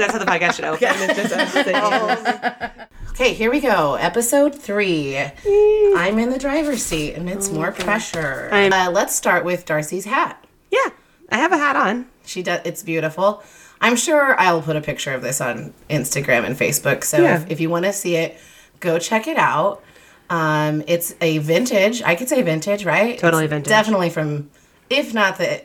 [0.00, 0.80] That's how the podcast should open.
[1.14, 3.96] Just Okay, here we go.
[3.96, 5.18] Episode three.
[5.18, 8.48] I'm in the driver's seat, and it's more pressure.
[8.50, 10.42] Uh, let's start with Darcy's hat.
[10.70, 10.88] yeah,
[11.30, 12.06] I have a hat on.
[12.24, 12.60] She does.
[12.64, 13.42] It's beautiful.
[13.82, 17.04] I'm sure I'll put a picture of this on Instagram and Facebook.
[17.04, 17.42] So Yeah.
[17.42, 18.38] if, if you want to see it,
[18.78, 19.82] go check it out.
[20.30, 22.02] Um, it's a vintage.
[22.02, 23.18] I could say vintage, right?
[23.18, 23.68] Totally It's vintage.
[23.68, 24.50] Definitely from,
[24.88, 25.62] if not the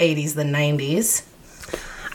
[0.00, 1.24] 80s, the 90s.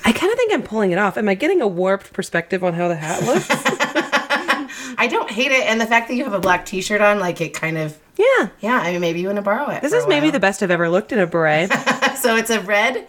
[0.08, 1.18] I kind of think I'm pulling it off.
[1.18, 3.46] Am I getting a warped perspective on how the hat looks?
[5.00, 7.42] I don't hate it, and the fact that you have a black T-shirt on, like
[7.42, 7.98] it kind of.
[8.18, 8.50] yeah.
[8.62, 9.82] Yeah, I mean, maybe you want to borrow it.
[9.82, 11.72] This is maybe the best I've ever looked in a beret.
[12.18, 13.08] So it's a red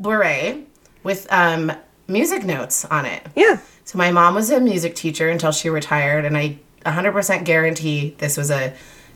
[0.00, 0.66] beret
[1.04, 1.70] with um,
[2.08, 3.24] music notes on it.
[3.36, 3.58] yeah.
[3.84, 8.36] So my mom was a music teacher until she retired, and I 100% guarantee this
[8.36, 8.74] was a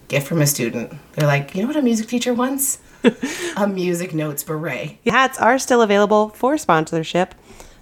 [0.09, 0.93] gift from a student.
[1.13, 2.79] They're like, you know what a music teacher wants?
[3.57, 4.99] a music notes beret.
[5.07, 7.35] Hats are still available for sponsorship.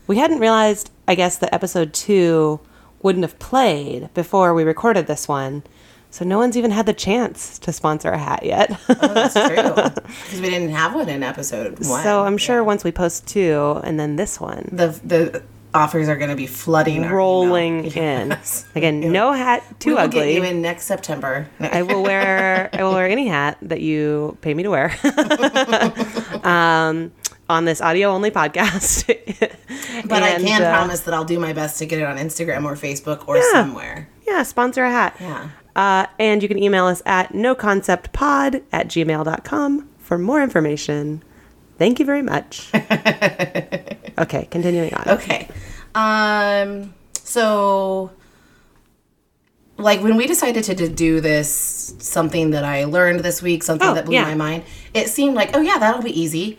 [0.07, 2.61] We hadn't realized, I guess, that episode two
[3.03, 5.63] wouldn't have played before we recorded this one.
[6.11, 8.71] So no one's even had the chance to sponsor a hat yet.
[8.89, 10.03] Oh, that's true.
[10.05, 12.03] Because we didn't have one in episode one.
[12.03, 15.43] so I'm sure once we post two and then this one, the the
[15.75, 18.31] offers are going to be flooding, rolling in.
[18.31, 18.67] Yes.
[18.75, 20.21] Again, no hat too we will ugly.
[20.21, 21.49] get you in next September.
[21.61, 24.95] I will wear I will wear any hat that you pay me to wear.
[26.45, 27.13] um,
[27.49, 29.07] on this audio only podcast.
[30.09, 32.65] but I can uh, promise that I'll do my best to get it on Instagram
[32.65, 33.51] or Facebook or Yeah.
[33.53, 34.09] somewhere.
[34.27, 35.17] Yeah, sponsor a hat.
[35.21, 35.49] Yeah.
[35.75, 41.23] Uh, and you can email us at noconceptpod at gmail.com for more information.
[41.79, 42.71] Thank you very much.
[44.19, 45.09] okay, continuing on.
[45.09, 45.49] Okay.
[45.95, 48.11] Um so
[49.79, 53.89] like when we decided to, to do this something that I learned this week, something
[53.89, 54.25] Oh, that blew yeah.
[54.25, 54.65] my mind,
[54.95, 56.59] it seemed like, oh yeah, that'll be easy.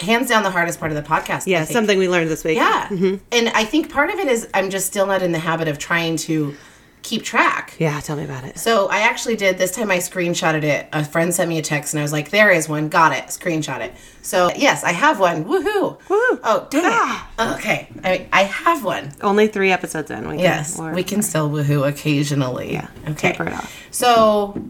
[0.00, 1.46] Hands down the hardest part of the podcast.
[1.46, 2.56] Yeah, something we learned this week.
[2.56, 2.88] Yeah.
[2.90, 5.78] And I think part of it is I'm just still not in the habit of
[5.78, 6.54] trying to
[7.02, 7.74] keep track.
[7.78, 8.58] Yeah, tell me about it.
[8.58, 10.88] So I actually did this time I screenshotted it.
[10.92, 13.24] A friend sent me a text and I was like, there is one, got it,
[13.26, 13.92] screenshot it.
[14.22, 15.44] So yes, I have one.
[15.44, 15.98] Woohoo.
[16.02, 16.40] Woohoo.
[16.44, 17.30] Oh, dang Ah.
[17.38, 17.58] it.
[17.58, 17.88] Okay.
[18.04, 19.12] I, I have one.
[19.20, 20.22] Only three episodes in.
[20.28, 22.72] We can, Yes, we're- we can still woohoo occasionally.
[22.72, 23.32] Yeah, Okay.
[23.32, 23.74] taper it off.
[23.90, 24.62] So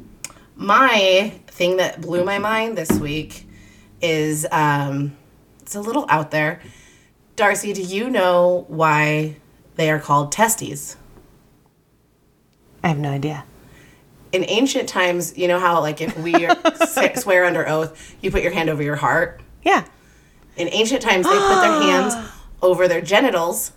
[0.57, 3.47] my thing that blew my mind this week
[4.01, 5.17] is um
[5.61, 6.61] it's a little out there.
[7.37, 9.37] Darcy, do you know why
[9.77, 10.97] they are called testes?
[12.83, 13.45] I have no idea.
[14.33, 16.33] In ancient times, you know how like if we
[17.17, 19.41] swear under oath, you put your hand over your heart.
[19.63, 19.85] Yeah.
[20.57, 22.15] In ancient times, they put their hands
[22.63, 23.73] over their genitals,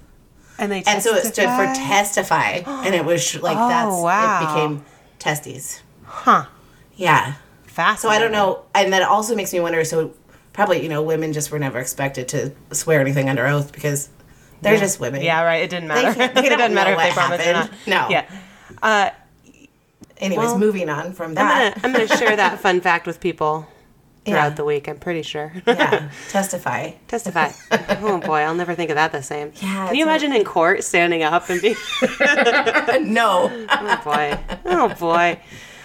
[0.57, 2.59] And they and so it stood for testify?
[2.61, 4.39] testify, and it was sh- like Oh, that's wow.
[4.41, 4.85] it became
[5.19, 5.81] testes.
[6.03, 6.45] Huh.
[6.95, 7.33] Yeah.
[7.66, 7.97] Fascinating.
[8.01, 9.83] So I don't know, and that also makes me wonder.
[9.83, 10.13] So
[10.53, 14.09] probably you know women just were never expected to swear anything under oath because
[14.61, 15.22] they're just women.
[15.22, 15.61] Yeah, right.
[15.63, 16.13] It didn't matter.
[16.13, 17.72] can't- they it doesn't matter if they what promise or not.
[17.87, 18.07] No.
[18.09, 18.25] Yeah.
[18.85, 19.09] Uh,
[20.18, 21.78] Anyways, Well, moving on from that.
[21.84, 23.68] I'm gonna share that fun fact with people
[24.23, 24.50] throughout Yeah.
[24.51, 24.88] the week.
[24.88, 25.51] I'm pretty sure.
[25.68, 26.91] yeah, testify.
[27.09, 27.51] Testify.
[28.00, 29.51] oh boy, I'll never think of that the same.
[29.62, 31.75] Yeah, Can you it's a- imagine in court standing up and being?
[33.13, 33.50] no.
[33.69, 34.40] oh boy.
[34.66, 35.40] Oh boy.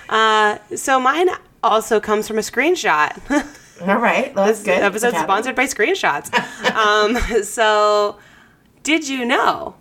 [0.08, 1.28] Uh, so mine
[1.62, 3.10] also comes from a screenshot.
[3.82, 4.82] All right, that's this good.
[4.82, 6.32] Episode sponsored by screenshots.
[6.74, 8.18] um, so,
[8.82, 9.74] did you know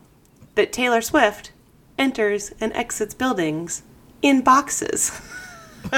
[0.56, 1.52] that Taylor Swift
[2.00, 3.84] enters and exits buildings
[4.22, 5.12] in boxes?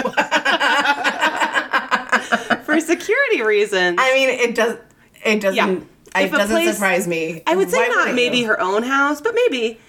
[2.63, 3.97] For security reasons.
[3.99, 4.77] I mean, it does.
[5.25, 5.55] It doesn't.
[5.55, 6.21] Yeah.
[6.23, 7.41] It doesn't place- surprise me.
[7.47, 9.79] I would say Why not wouldn't maybe her own house, but maybe.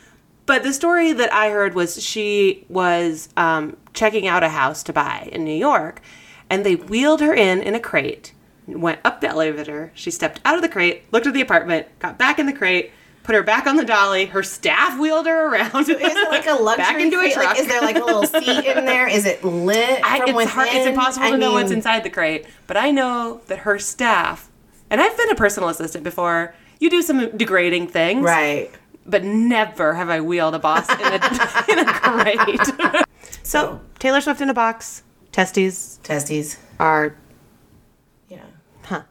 [0.47, 4.93] But the story that I heard was she was um, checking out a house to
[4.93, 6.01] buy in New York,
[6.51, 8.33] and they wheeled her in in a crate,
[8.67, 9.93] went up the elevator.
[9.95, 12.91] She stepped out of the crate, looked at the apartment, got back in the crate,
[13.23, 14.27] put her back on the dolly.
[14.27, 15.83] Her staff wheeled her around.
[15.83, 16.85] Is it like a luxury?
[16.85, 17.33] back into a crate?
[17.35, 17.47] truck?
[17.51, 19.07] Like, is there like a little seat in there?
[19.09, 20.49] Is it lit I, from it's within?
[20.53, 20.69] hard.
[20.73, 24.51] It's impossible I to know what's inside the crate, but I know that her staff,
[24.91, 26.55] and I've been a personal assistant before.
[26.81, 28.69] You do some degrading things, Right.
[29.07, 31.15] but never have I wheeled a boss in a,
[31.69, 33.05] in a crate.
[33.45, 35.05] so Taylor Swift in a box.
[35.31, 36.57] Testes Testes.
[36.81, 37.15] are
[38.29, 38.41] Yeah.
[38.83, 39.03] huh.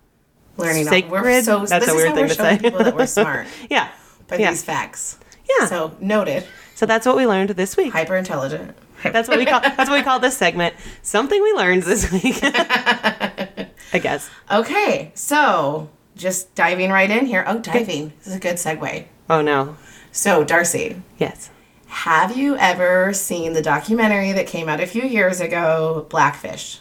[0.58, 0.86] Learning.
[0.86, 1.12] all- Sacred?
[1.24, 1.66] We're so.
[1.66, 2.58] That's this a is weird thing to say.
[2.60, 3.88] people that we're smart Yeah.
[4.32, 4.50] By yeah.
[4.50, 5.20] these facts.
[5.60, 5.68] Yeah.
[5.68, 6.46] So noted.
[6.76, 7.94] So that's what we learned this week.
[7.94, 8.76] Hyper intelligent.
[9.04, 10.76] That's what we call that's what we call this segment.
[11.04, 12.40] Something we learned this week.
[12.44, 14.30] I guess.
[14.50, 17.44] Okay, so just diving right in here.
[17.48, 18.14] Oh, diving.
[18.20, 19.06] This is a good segue.
[19.30, 19.76] Oh no.
[20.12, 21.50] So, Darcy, Yes.
[21.88, 26.80] have you ever seen the documentary that came out a few years ago, Blackfish?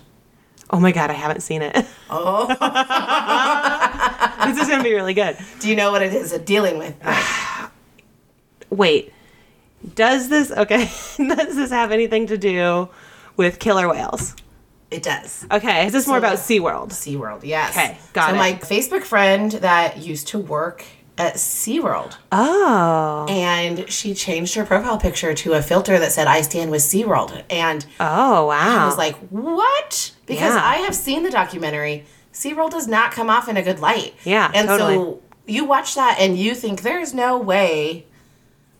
[0.72, 1.84] Oh my god, I haven't seen it.
[2.08, 2.46] Oh.
[4.46, 5.36] this is gonna be really good.
[5.58, 6.94] Do you know what it is dealing with?
[8.70, 9.12] Wait,
[9.94, 10.84] does this okay?
[11.16, 12.88] does this have anything to do
[13.36, 14.36] with killer whales?
[14.90, 15.46] It does.
[15.50, 16.90] Okay, is this more So- about SeaWorld?
[16.90, 17.76] SeaWorld, yes.
[17.76, 18.38] Okay, got so it.
[18.38, 20.84] my Facebook friend that used to work
[21.20, 26.40] at SeaWorld Oh, and she changed her profile picture to a filter that said I
[26.40, 28.82] stand with SeaWorld and oh wow!
[28.82, 30.62] I was like, "What?" Because Yeah.
[30.64, 32.04] I have seen the documentary.
[32.32, 34.14] SeaWorld does not come off in a good light.
[34.24, 34.94] Yeah, And totally.
[34.94, 38.06] so you watch that and you think there's no way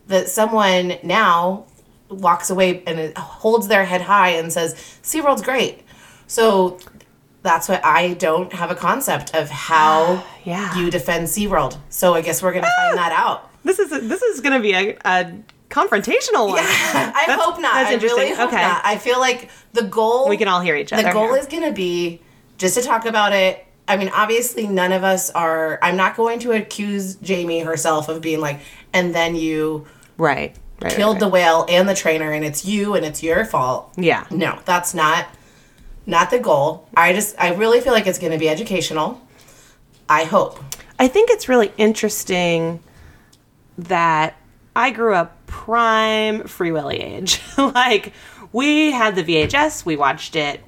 [0.07, 1.65] that someone now
[2.09, 4.73] walks away and holds their head high and says,
[5.03, 5.83] SeaWorld's great.
[6.27, 6.79] So
[7.43, 10.75] that's what I don't have a concept of how Yeah.
[10.75, 11.77] you defend SeaWorld.
[11.89, 12.87] So I guess we're going to ah!
[12.87, 13.49] find that out.
[13.63, 15.33] this is this is gonna be a, a
[15.69, 16.59] confrontational one.
[16.63, 17.73] I hope not.
[17.73, 18.35] that's I really interesting.
[18.35, 18.61] hope Okay.
[18.61, 18.81] not.
[18.83, 21.03] I feel like the goal We can all hear each other.
[21.03, 22.21] the goal is going to be
[22.57, 23.65] just to talk about it.
[23.87, 25.79] I mean, obviously, none of us are.
[25.81, 28.59] I'm not going to accuse Jamie herself of being like,
[28.93, 30.55] and then you right.
[30.81, 30.91] Right.
[30.93, 33.93] killed right, the whale and the trainer, and it's you and it's your fault.
[33.97, 34.25] Yeah.
[34.31, 35.27] No, that's not
[36.05, 36.87] not the goal.
[36.95, 39.21] I just I really feel like it's going to be educational.
[40.09, 40.59] I hope.
[40.99, 42.81] I think it's really interesting
[43.77, 44.35] that
[44.75, 47.41] I grew up prime Free Willy age.
[47.57, 48.13] like
[48.51, 50.59] we had the VHS, we watched it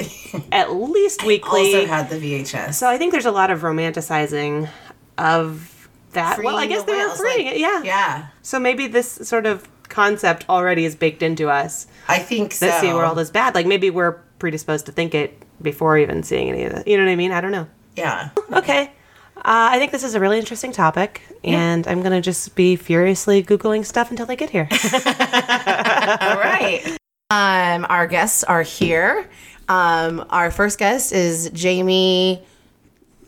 [0.51, 1.75] at least weekly.
[1.75, 2.75] Also had the VHS.
[2.75, 4.69] so I think there's a lot of romanticizing
[5.17, 6.41] of that.
[6.43, 7.59] well, I guess the they were whales, freeing like- it.
[7.59, 7.83] Yeah.
[7.83, 12.65] yeah, So maybe this sort of concept already is baked into us I think so.
[12.67, 13.53] that SeaWorld is bad.
[13.53, 16.85] Like maybe we're predisposed to think it before even seeing any of it.
[16.85, 17.31] You know what I mean?
[17.31, 17.65] I don't know.
[17.95, 18.31] Yeah.
[18.51, 18.91] Okay.
[19.37, 22.75] Uh, I think this is a really interesting topic, and I'm going to just be
[22.75, 24.67] furiously Googling stuff until they get here.
[24.83, 26.83] All right.
[27.29, 29.29] Um, our guests are here.
[29.69, 32.43] Um, our first guest is Jamie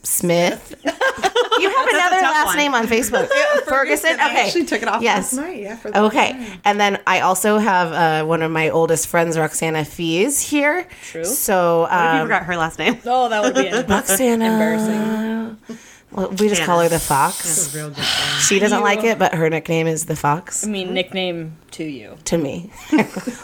[0.06, 0.76] Smith.
[0.86, 2.58] you have another tough last one.
[2.58, 3.28] name on Facebook.
[3.66, 4.20] Ferguson.
[4.20, 4.46] I Okay.
[4.46, 5.34] actually took it off Yes.
[5.34, 5.62] last night.
[5.62, 5.76] Yeah.
[5.78, 6.48] For the Okay.
[6.64, 10.88] And then I also have uh, one of my oldest friends, Roxana Fees, here.
[11.12, 11.26] True.
[11.26, 13.00] So, What if you um, forgot her last name?
[13.06, 13.88] Oh, that would be it.
[13.90, 14.46] Roxana.
[14.46, 15.58] embarrassing.
[16.16, 17.76] Well, we just call her the Fox.
[17.76, 18.04] Real good.
[18.40, 20.66] She doesn't You- like it, but her nickname is the Fox.
[20.66, 22.16] I mean, nickname to you.
[22.26, 22.72] to me.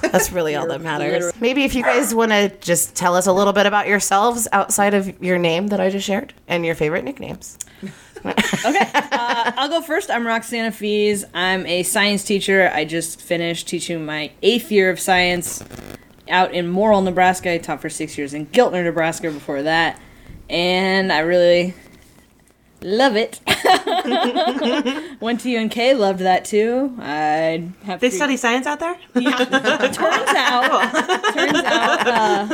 [0.02, 1.12] That's really all that matters.
[1.12, 4.48] literally- Maybe if you guys want to just tell us a little bit about yourselves
[4.54, 7.58] outside of your name that I just shared and your favorite nicknames.
[8.24, 10.12] Okay, uh, I'll go first.
[10.12, 11.26] I'm Roxana Fees.
[11.34, 12.70] I'm a science teacher.
[12.72, 15.64] I just finished teaching my eighth year of science
[16.30, 17.50] out in Morrill, Nebraska.
[17.54, 20.00] I taught for six years in Giltner, Nebraska before that.
[20.52, 21.74] And I really
[22.82, 23.40] love it.
[25.22, 26.96] Went to UNK, loved that too.
[27.00, 28.96] I have They three- study science out there?
[29.14, 29.26] turns
[30.36, 30.94] out,
[31.34, 32.48] turns out, uh,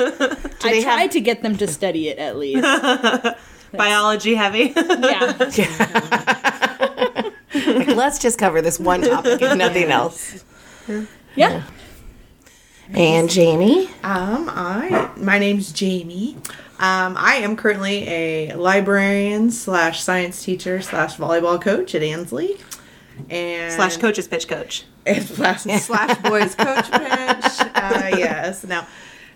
[0.64, 2.64] I tried have- to get them to study it at least.
[3.74, 4.74] Biology heavy?
[4.76, 5.34] Yeah.
[7.54, 10.44] Like, let's just cover this one topic and nothing else.
[11.36, 11.64] Yeah.
[12.94, 16.38] And Jamie, Um, I my name's Jamie.
[16.80, 22.58] Um, I am currently a librarian slash science teacher slash volleyball coach at Ansley.
[23.32, 24.86] And Slash coach's pitch coach.
[25.22, 27.68] slash, slash boys coach pitch.
[27.78, 28.64] Uh, yes.
[28.66, 28.82] Now,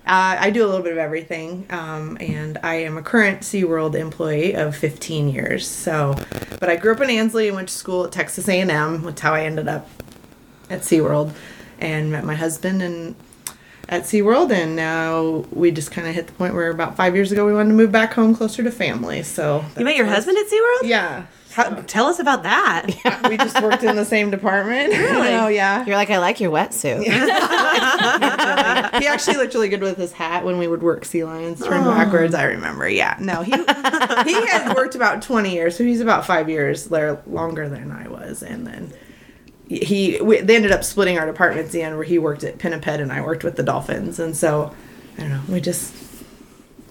[0.05, 3.95] uh, I do a little bit of everything, um, and I am a current SeaWorld
[3.95, 5.67] employee of 15 years.
[5.67, 6.15] So,
[6.59, 9.03] but I grew up in Ansley and went to school at Texas A&M.
[9.03, 9.87] That's how I ended up
[10.69, 11.33] at SeaWorld,
[11.79, 13.15] and met my husband and
[13.91, 17.31] at SeaWorld, and now we just kind of hit the point where about five years
[17.33, 19.21] ago we wanted to move back home closer to family.
[19.21, 20.87] So You met your husband at SeaWorld?
[20.87, 21.25] Yeah.
[21.51, 22.87] How, tell us about that.
[23.03, 24.93] Yeah, we just worked in the same department.
[24.97, 25.33] Really?
[25.33, 25.85] oh yeah.
[25.85, 27.03] you're like, I like your wetsuit.
[29.01, 31.83] he actually looked really good with his hat when we would work sea lions turned
[31.83, 32.33] backwards.
[32.33, 32.87] I remember.
[32.87, 33.17] Yeah.
[33.19, 37.67] No, he he had worked about twenty years, so he's about five years there longer
[37.67, 38.93] than I was, and then
[39.79, 41.71] he we, they ended up splitting our departments.
[41.71, 44.73] The end where he worked at Pinniped and I worked with the Dolphins, and so
[45.17, 45.41] I don't know.
[45.49, 45.93] We just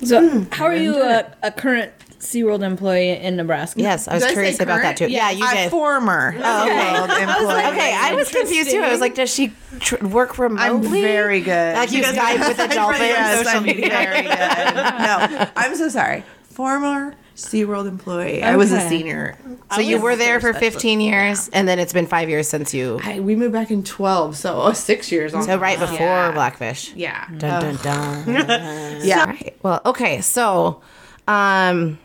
[0.05, 3.81] So, hmm, how are you a, a current SeaWorld employee in Nebraska?
[3.81, 5.09] Yes, I was Did I say curious about that too.
[5.09, 5.71] Yeah, you a did.
[5.71, 7.67] former SeaWorld employee.
[7.73, 8.81] okay, I was confused too.
[8.81, 11.77] I was like, does she tr- work I'm very good.
[11.77, 13.01] Like you Skype with the dolphins.
[13.01, 13.89] Yes, social I'm media.
[13.89, 14.75] very good.
[14.75, 16.25] No, I'm so sorry.
[16.45, 18.43] Former SeaWorld employee.
[18.43, 19.39] I was a senior.
[19.75, 23.01] So you were there for 15 years, and then it's been five years since you.
[23.03, 25.33] I, we moved back in 12, so oh, six years.
[25.33, 26.33] So right before Yeah.
[26.33, 26.93] Blackfish.
[26.95, 27.27] Yeah.
[27.39, 29.01] Dun, dun, dun.
[29.03, 29.21] Yeah.
[29.21, 29.57] All right.
[29.63, 30.21] Well, okay.
[30.21, 30.83] So,
[31.27, 31.99] um,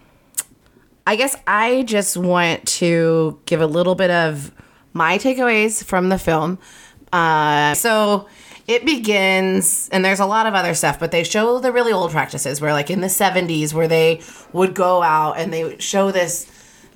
[1.07, 4.51] I guess I just want to give a little bit of
[4.93, 6.57] my takeaways from the film.
[7.11, 8.27] Uh, so
[8.67, 12.12] it begins, and there's a lot of other stuff, but they show the really old
[12.12, 14.22] practices where, like in the 70s, where they
[14.53, 16.51] would go out and they would show this,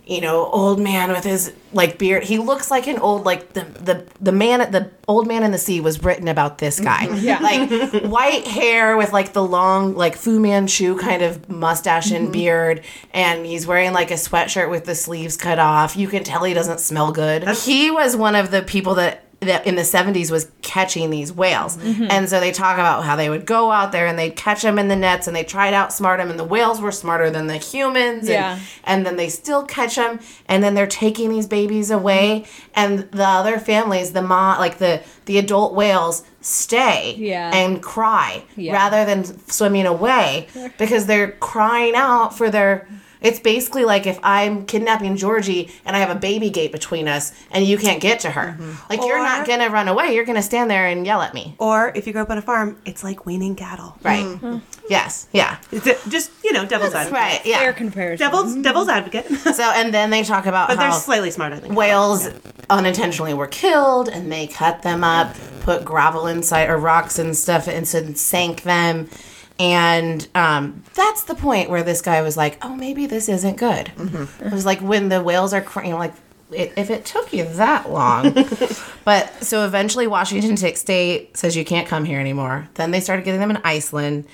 [0.08, 2.24] you know, old man with his like beard.
[2.24, 5.52] He looks like an old like the the the man at the old man in
[5.52, 7.08] the sea was written about this guy.
[7.20, 7.38] Yeah.
[7.38, 12.32] Like white hair with like the long like Fu Manchu kind of mustache and mm-hmm.
[12.32, 12.84] beard
[13.14, 15.96] and he's wearing like a sweatshirt with the sleeves cut off.
[15.96, 17.48] You can tell he doesn't smell good.
[17.50, 21.78] He was one of the people that that in the 70s was catching these whales.
[21.78, 22.08] Mm-hmm.
[22.10, 24.78] And so they talk about how they would go out there and they'd catch them
[24.78, 27.48] in the nets and they tried to outsmart them and the whales were smarter than
[27.48, 28.24] the humans.
[28.24, 28.60] and- Yeah.
[28.84, 32.70] and then they still catch them and then they're taking these babies away mm-hmm.
[32.76, 37.52] and the other families the mom like the the adult whales stay Yeah.
[37.54, 38.74] and cry Yeah.
[38.74, 42.88] rather than swimming away because they're crying out for their
[43.22, 47.34] it's basically like if I'm kidnapping Georgie and I have a baby gate between us
[47.52, 48.58] and you can't get to her.
[48.58, 48.72] Mm-hmm.
[48.90, 51.56] Like you're not gonna run away, you're gonna stand there and yell at me.
[51.58, 53.98] Or if you grow up on a farm, it's like weaning cattle.
[54.04, 54.24] Right.
[54.24, 54.40] Mm.
[54.40, 54.58] Hmm.
[54.90, 55.28] Yes.
[55.34, 55.58] Yeah.
[55.72, 57.20] It's a- just you know, devil's advocate.
[57.20, 57.46] Right.
[57.46, 57.60] Yeah.
[57.60, 58.26] Fair comparison.
[58.26, 58.62] Devil's hmm.
[58.62, 59.26] devil's advocate.
[59.60, 62.30] So and then they talk about but how they're slightly smarter than whales
[62.70, 67.68] unintentionally were killed and they cut them up put gravel inside or rocks and stuff
[67.68, 69.10] and so sank them
[69.60, 73.92] and um, that's the point where this guy was like oh maybe this isn't good
[74.42, 76.14] it was like when the whales are crying like
[76.52, 78.34] it, if it took you that long
[79.06, 83.40] but so eventually washington state says you can't come here anymore then they started getting
[83.40, 84.26] them in iceland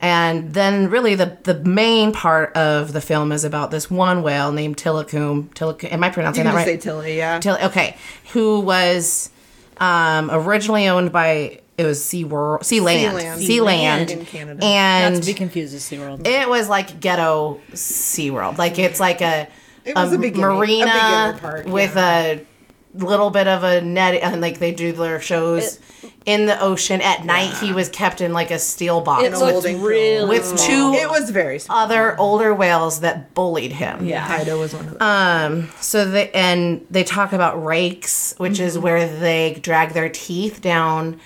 [0.00, 4.50] and then really the the main part of the film is about this one whale
[4.50, 5.52] named Tilikum.
[5.52, 6.64] Tilikum am I pronouncing You that right?
[6.64, 7.38] say Tilly, yeah.
[7.38, 7.96] Till, okay,
[8.32, 9.28] who was
[9.76, 13.36] um, originally owned by it was Sea World, Sea Land, Sealand.
[13.38, 14.60] Sea Land In Canada.
[14.60, 16.26] Not and to be confused with SeaWorld.
[16.26, 18.58] it was like ghetto Sea World.
[18.58, 19.48] Like it's like a,
[19.84, 22.44] It was a a marina beginner part, with a
[22.92, 25.78] little bit of a net, and like they do their shows
[26.26, 27.54] in the ocean at night.
[27.62, 30.66] He was kept in like a steel box It looked holding really with small.
[30.66, 31.78] two It was very small.
[31.78, 34.04] other older whales that bullied him.
[34.04, 34.20] Yeah.
[34.26, 35.02] Haida was one of them.
[35.02, 40.60] Um, so they and they talk about rakes, which is where they drag their teeth
[40.60, 41.20] down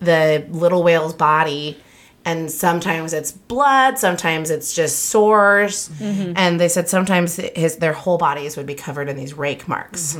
[0.00, 1.78] the little whale's body.
[2.24, 5.88] And sometimes it's blood, sometimes it's just sores.
[6.36, 10.16] And they said sometimes his their whole bodies would be covered in these rake marks.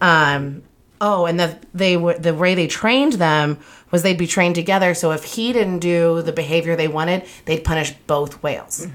[0.00, 0.62] Um,
[1.02, 3.58] oh, and the they were the way they trained them
[3.90, 4.94] was they'd be trained together.
[4.94, 8.86] So if he didn't do the behavior they wanted, they'd punish both whales.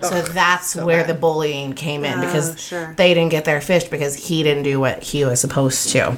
[0.00, 2.94] So that's where the bullying came in because sure.
[2.96, 6.16] they didn't get their fish because he didn't do what he was supposed to.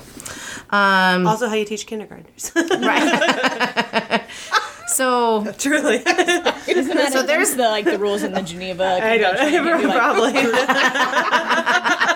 [0.69, 2.53] Um, Also, how you teach kindergartners.
[2.57, 4.25] right.
[4.89, 6.03] so Truly.
[6.03, 6.13] So
[7.11, 9.77] so there's- the like the rules in the Geneva I don't know.
[9.77, 10.33] Like, Probably.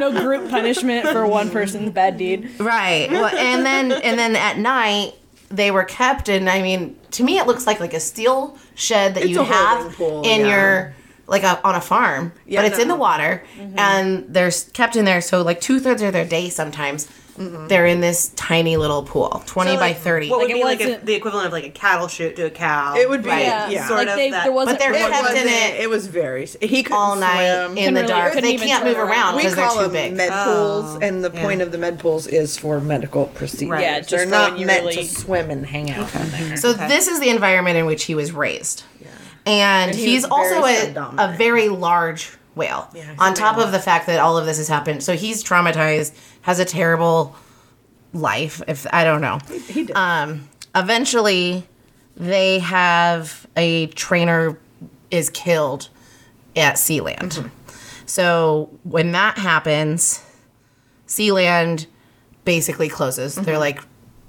[0.00, 2.50] no group punishment for one person's bad deed.
[2.58, 5.14] right, well, and then and then at night
[5.50, 9.14] they were kept and I mean, to me, it looks like like a steel shed
[9.14, 10.48] that It's you have pool, in yeah.
[10.48, 10.94] your
[11.26, 13.78] like a, on a farm, Yeah, but it's in the water, mm-hmm.
[13.78, 15.20] and they're kept in there.
[15.20, 17.08] So like two thirds of their day sometimes.
[17.38, 17.68] Mm-hmm.
[17.68, 20.28] They're in this tiny little pool, twenty So, by thirty.
[20.28, 22.46] What would Like, it be like a, the equivalent of like a cattle chute to
[22.46, 22.94] a cow?
[22.96, 23.42] It would be Right.
[23.46, 23.86] Yeah, yeah.
[23.88, 24.78] Sort like of they, that- there wasn't.
[24.78, 25.50] But they're really- kept in wasn't.
[25.50, 26.46] it It was very.
[26.46, 27.78] He couldn't all night swim.
[27.78, 28.34] in the Couldn't really- dark.
[28.42, 29.36] They can't move around around.
[29.36, 30.12] we because they're call too them big.
[30.14, 31.42] med oh, pools, and the yeah.
[31.42, 33.80] point of the med pools is for medical procedures.
[33.80, 36.56] Yeah, just They're not meant really- to swim and hang out in there.
[36.56, 38.84] So this is the environment in which he was raised.
[39.46, 42.88] And, And he's also a, a very large whale.
[42.92, 45.02] he's on top of the fact that all of this has happened.
[45.02, 47.34] So he's traumatized, has a terrible
[48.12, 49.38] life, if I don't know.
[49.68, 49.96] he did.
[49.96, 51.66] Um eventually
[52.16, 54.58] they have a trainer
[55.10, 55.88] is killed
[56.56, 57.16] at Sealand.
[57.38, 57.48] Mm-hmm.
[58.06, 60.22] So when that happens,
[61.06, 61.86] Sealand
[62.44, 63.34] basically closes.
[63.34, 63.60] They're Mm-hmm.
[63.60, 63.80] like,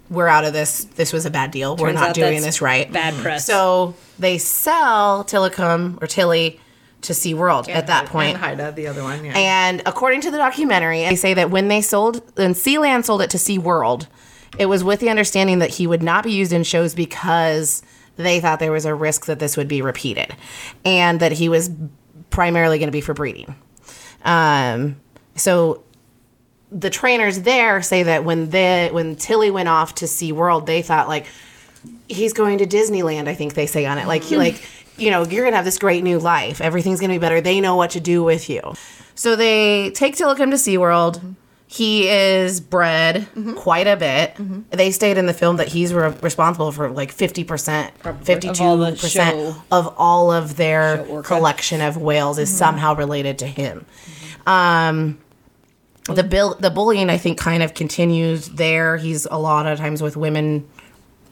[0.10, 0.84] we're out of this.
[0.84, 1.75] This was a bad deal.
[1.78, 2.92] we're not doing this right.
[2.92, 3.46] Bad press.
[3.46, 6.60] So they sell Tilikum or Tilly
[7.01, 8.36] to SeaWorld at that point.
[8.36, 9.25] And Haida, the other one.
[9.25, 9.38] Yeah.
[9.38, 13.29] And according to the documentary, they say that when they sold, when Sealand sold it
[13.31, 14.08] to SeaWorld,
[14.58, 17.81] it was with the understanding that he would not be used in shows because
[18.17, 20.36] they thought there was a risk that this would be repeated
[20.86, 21.72] and that he was
[22.29, 23.55] primarily going to be for breeding.
[24.24, 24.98] Um,
[25.36, 25.84] so
[26.72, 31.08] the trainers there say that when the when Tilly went off to SeaWorld, they thought
[31.08, 31.25] like
[32.08, 34.08] he's going to Disneyland, I think they say on it.
[34.08, 34.63] Like he like,
[35.01, 36.62] you know, you're gonna have this great new life.
[36.62, 37.41] Everything's gonna be better.
[37.41, 38.62] They know what to do with you.
[39.15, 41.36] So they take Tilikum to SeaWorld.
[41.67, 44.36] He is bred quite a bit.
[44.36, 44.62] Mm-hmm.
[44.72, 49.93] They state in the film that he's re- responsible for like 50%, 52% show- of
[49.98, 52.58] all of their collection of whales is mm-hmm.
[52.58, 53.86] somehow related to him.
[53.86, 54.50] Mm-hmm.
[54.50, 55.20] Um,
[56.13, 58.98] the bill, the bullying, I think, kind of continues there.
[58.98, 60.67] He's a lot of times with women.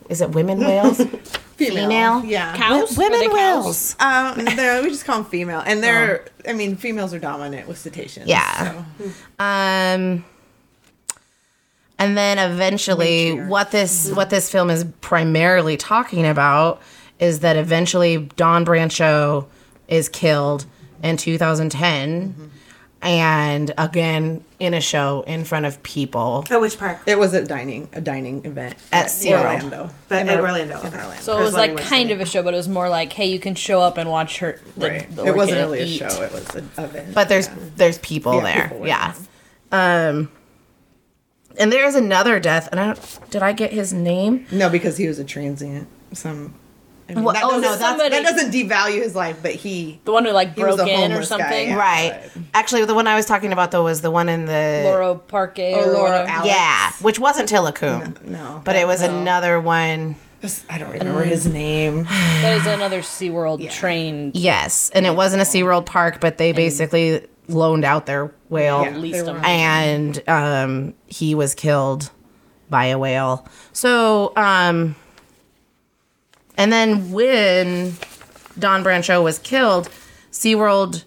[0.10, 0.98] Is it women whales?
[1.58, 2.24] Female?
[2.26, 2.56] Yeah.
[2.58, 2.98] Cows?
[2.98, 3.34] Women Are cows?
[3.34, 3.96] whales.
[4.00, 6.26] Um, they're- we just call them female, and they're.
[6.48, 8.28] I mean, females are dominant with cetaceans.
[8.28, 8.84] Yeah.
[8.98, 9.06] so-
[9.40, 10.26] Um,
[11.98, 13.48] and then eventually, Matriarch.
[13.50, 16.82] what this what this film is primarily talking about
[17.20, 19.46] is that eventually Dawn Brancheau
[19.90, 20.66] is killed
[21.04, 22.52] in 2010,
[23.02, 26.44] and again in a show in front of people.
[26.52, 27.00] At which park?
[27.06, 29.40] It was a dining a dining event At SeaWorld.
[29.40, 29.90] Orlando.
[30.10, 30.80] But In in Or- Orlando.
[30.82, 30.98] in okay.
[30.98, 31.22] Orlando.
[31.22, 32.12] So it was like was kind saying.
[32.12, 34.40] of a show, but it was more like, hey, you can show up and watch
[34.40, 34.60] her.
[34.76, 35.16] The, right.
[35.16, 35.98] the It wasn't orchid really a eat.
[35.98, 36.08] show.
[36.24, 37.14] It was an event.
[37.14, 37.54] But there's yeah.
[37.78, 38.68] there's people Yeah, there.
[38.70, 39.14] people yeah.
[39.72, 40.32] Um,
[41.58, 43.20] and there is another death, and I don't.
[43.32, 44.46] Did I get his name?
[44.52, 45.88] no, because he was a transient.
[46.14, 46.54] Some.
[47.10, 50.00] I mean, What- that oh, no, doesn't- that doesn't devalue his life, but he.
[50.06, 51.70] The one who like He was broke in or homeless guy, something.
[51.70, 51.76] yeah.
[51.76, 52.22] Right.
[52.54, 55.60] Actually, the one I was talking about though was the one in the Loro Parque.
[55.60, 56.30] Oh, or Laura whatever.
[56.30, 56.48] Alex.
[56.48, 59.10] Yeah, which wasn't Tilikum, No, but it was No.
[59.10, 60.16] another one.
[60.70, 62.06] I don't remember his name.
[62.42, 64.32] That is another SeaWorld train.
[64.36, 68.96] Yes, and it wasn't a SeaWorld park, but they basically loaned out their whale, Yeah,
[68.98, 69.44] leased them.
[69.44, 72.12] and um, he was killed
[72.70, 73.46] by a whale.
[73.74, 74.96] So, um,
[76.60, 77.94] and then when
[78.60, 79.90] Dawn Brancheau was killed,
[80.32, 81.06] SeaWorld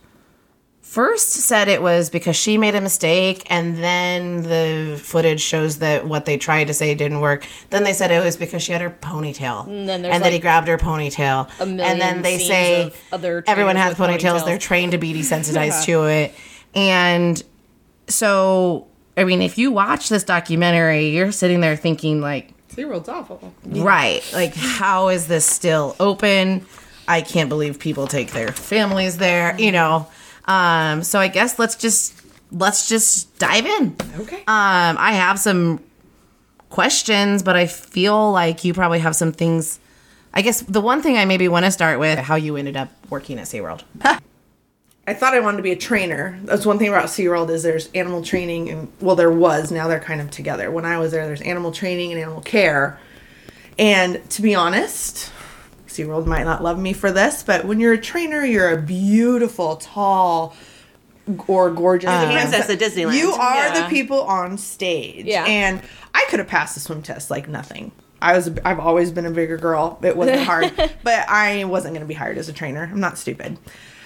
[0.81, 6.07] first said it was because she made a mistake, and then the footage shows that
[6.07, 7.47] what they tried to say didn't work.
[7.71, 10.39] Then they said it was because she had her ponytail, and then then, there's, he
[10.39, 14.19] grabbed her ponytail, a and then they say other everyone has ponytails.
[14.19, 14.45] ponytails.
[14.45, 16.35] They're trained to be desensitized to it,
[16.75, 17.43] and
[18.09, 23.53] so I mean, if you watch this documentary, you're sitting there thinking like, SeaWorld's awful.
[23.67, 26.67] right, like how is this still open?
[27.07, 30.07] I can't believe people take their families there, you know.
[30.47, 32.15] Um, so I guess let's just
[32.51, 33.97] let's just dive in.
[34.21, 34.39] Okay.
[34.39, 35.81] Um, I have some
[36.71, 39.79] questions, but I feel like you probably have some things.
[40.35, 42.91] I guess the one thing I maybe want to start with how you ended up
[43.11, 43.83] working at SeaWorld.
[45.07, 46.39] I thought I wanted to be a trainer.
[46.45, 49.99] That's one thing about SeaWorld is there's animal training and well there was, now they're
[50.01, 50.71] kind of together.
[50.71, 52.99] When I was there there's animal training and animal care.
[53.79, 55.33] And to be honest,
[55.89, 59.77] SeaWorld might not love me for this, but when you're a trainer, you're a beautiful,
[59.77, 60.55] tall
[61.49, 63.17] or gorgeous princess at Disneyland.
[63.17, 63.83] You are Yeah.
[63.83, 65.25] the people on stage.
[65.27, 65.45] Yeah.
[65.47, 65.81] And
[66.15, 67.91] I could have passed the swim test like nothing.
[68.21, 69.99] I was I've always been a bigger girl.
[70.03, 72.89] It wasn't hard, but I wasn't going to be hired as a trainer.
[72.93, 73.59] I'm not stupid.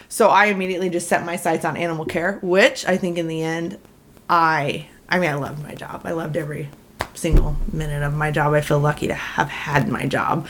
[0.08, 3.42] So I immediately just set my sights on animal care, which I think in the
[3.42, 3.78] end
[4.28, 6.02] I I mean I loved my job.
[6.04, 6.68] I loved every
[7.14, 8.52] single minute of my job.
[8.54, 10.46] I feel lucky to have had my job.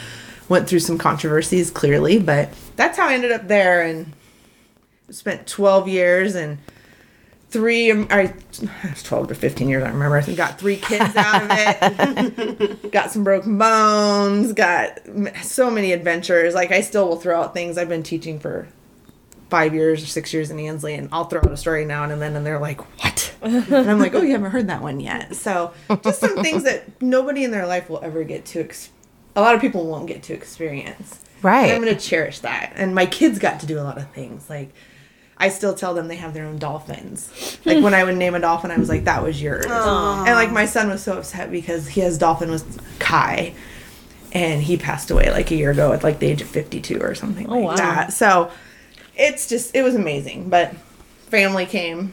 [0.49, 4.13] Went through some controversies clearly, but that's how I ended up there and
[5.11, 6.59] spent 12 years and
[7.51, 8.35] three um, I
[9.05, 13.23] 12 to 15 years I remember I got three kids out of it got some
[13.23, 14.99] broken bones got
[15.43, 18.67] so many adventures like I still will throw out things I've been teaching for
[19.51, 22.21] five years or six years in Ansley and I'll throw out a story now and
[22.21, 25.37] then and they're like what and I'm like oh you haven't heard that one yet
[25.37, 28.91] so just some things that nobody in their life will ever get to ex-
[29.37, 31.67] a lot of people won't get to experience Right.
[31.67, 32.73] and I'm gonna cherish that.
[32.77, 34.49] And my kids got to do a lot of things.
[34.49, 34.73] Like
[35.39, 37.59] I still tell them they have their own dolphins.
[37.65, 40.51] Like when I would name a dolphin, I was like, "That was yours." And like
[40.51, 42.65] my son was so upset because his dolphin was
[42.99, 43.55] Kai,
[44.33, 47.15] and he passed away like a year ago at like the age of 52 or
[47.15, 47.77] something oh, like wow.
[47.77, 48.13] that.
[48.15, 48.51] So
[49.17, 50.49] it's just it was amazing.
[50.49, 50.75] But
[51.29, 52.13] family came.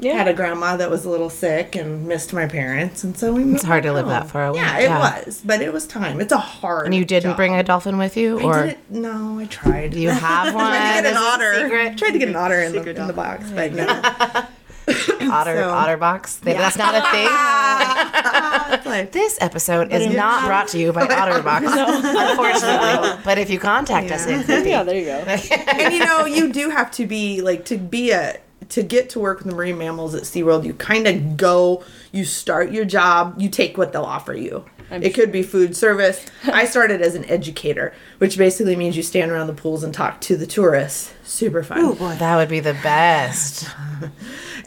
[0.00, 0.12] Yeah.
[0.12, 3.42] Had a grandma that was a little sick and missed my parents, and so we.
[3.42, 4.60] Moved It's hard to live that far away.
[4.60, 6.20] Yeah, it was, but it was time.
[6.20, 6.86] It's a hard.
[6.86, 7.36] And you didn't job.
[7.36, 8.90] bring a dolphin with you, I or didn't.
[8.90, 9.90] No, I tried.
[9.90, 10.66] do you have one?
[10.70, 11.54] tried to get an otter.
[11.54, 11.98] secret?
[11.98, 14.44] Tried to get an otter in the, in the box, but no.
[15.30, 16.36] Otter So- otter box.
[16.36, 17.28] They- That's not a thing.
[19.12, 21.62] This episode is not brought to you by OtterBox,
[22.30, 23.20] unfortunately.
[23.24, 24.70] But if you contact us, it could be.
[24.70, 25.18] Yeah, there you go.
[25.20, 28.38] and you know, you do have to be like to be a
[28.70, 32.24] to get to work with the marine mammals at SeaWorld, you kind of go, you
[32.24, 34.64] start your job, you take what they'll offer you.
[34.90, 36.26] it could be food service.
[36.44, 40.20] I started as an educator, which basically means you stand around the pools and talk
[40.22, 41.14] to the tourists.
[41.24, 41.78] Super fun.
[41.80, 42.14] Ooh, boy.
[42.16, 43.68] That would be the best.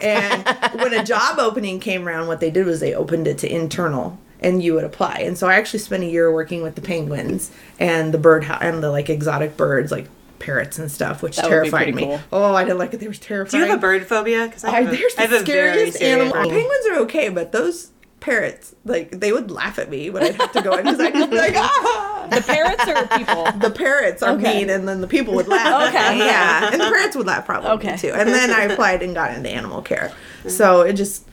[0.02, 0.46] And
[0.82, 4.20] when a job opening came around, what they did was they opened it to internal
[4.40, 5.18] and you would apply.
[5.20, 8.82] And so I actually spent a year working with the penguins and the bird and
[8.82, 10.08] the like exotic birds like
[10.40, 12.04] parrots and stuff, which That terrified me.
[12.06, 12.20] cool.
[12.34, 13.00] Oh, I didn't like it.
[13.00, 13.52] They were terrifying.
[13.62, 14.48] Do you have a bird phobia?
[14.48, 16.34] Because I, they're I have the scariest animal.
[16.34, 16.50] bird.
[16.50, 20.52] Penguins are okay, but those parrots, like, they would laugh at me when I'd have
[20.54, 22.11] to go in because I'd just be like, ah!
[22.32, 23.46] The parrots or people?
[23.60, 24.60] The parrots are Okay.
[24.60, 25.90] mean, and then the people would laugh.
[25.94, 26.18] Okay.
[26.18, 27.98] yeah, and the parrots would laugh probably Okay.
[27.98, 28.14] too.
[28.14, 30.12] And then I applied and got into animal care.
[30.48, 31.28] So it just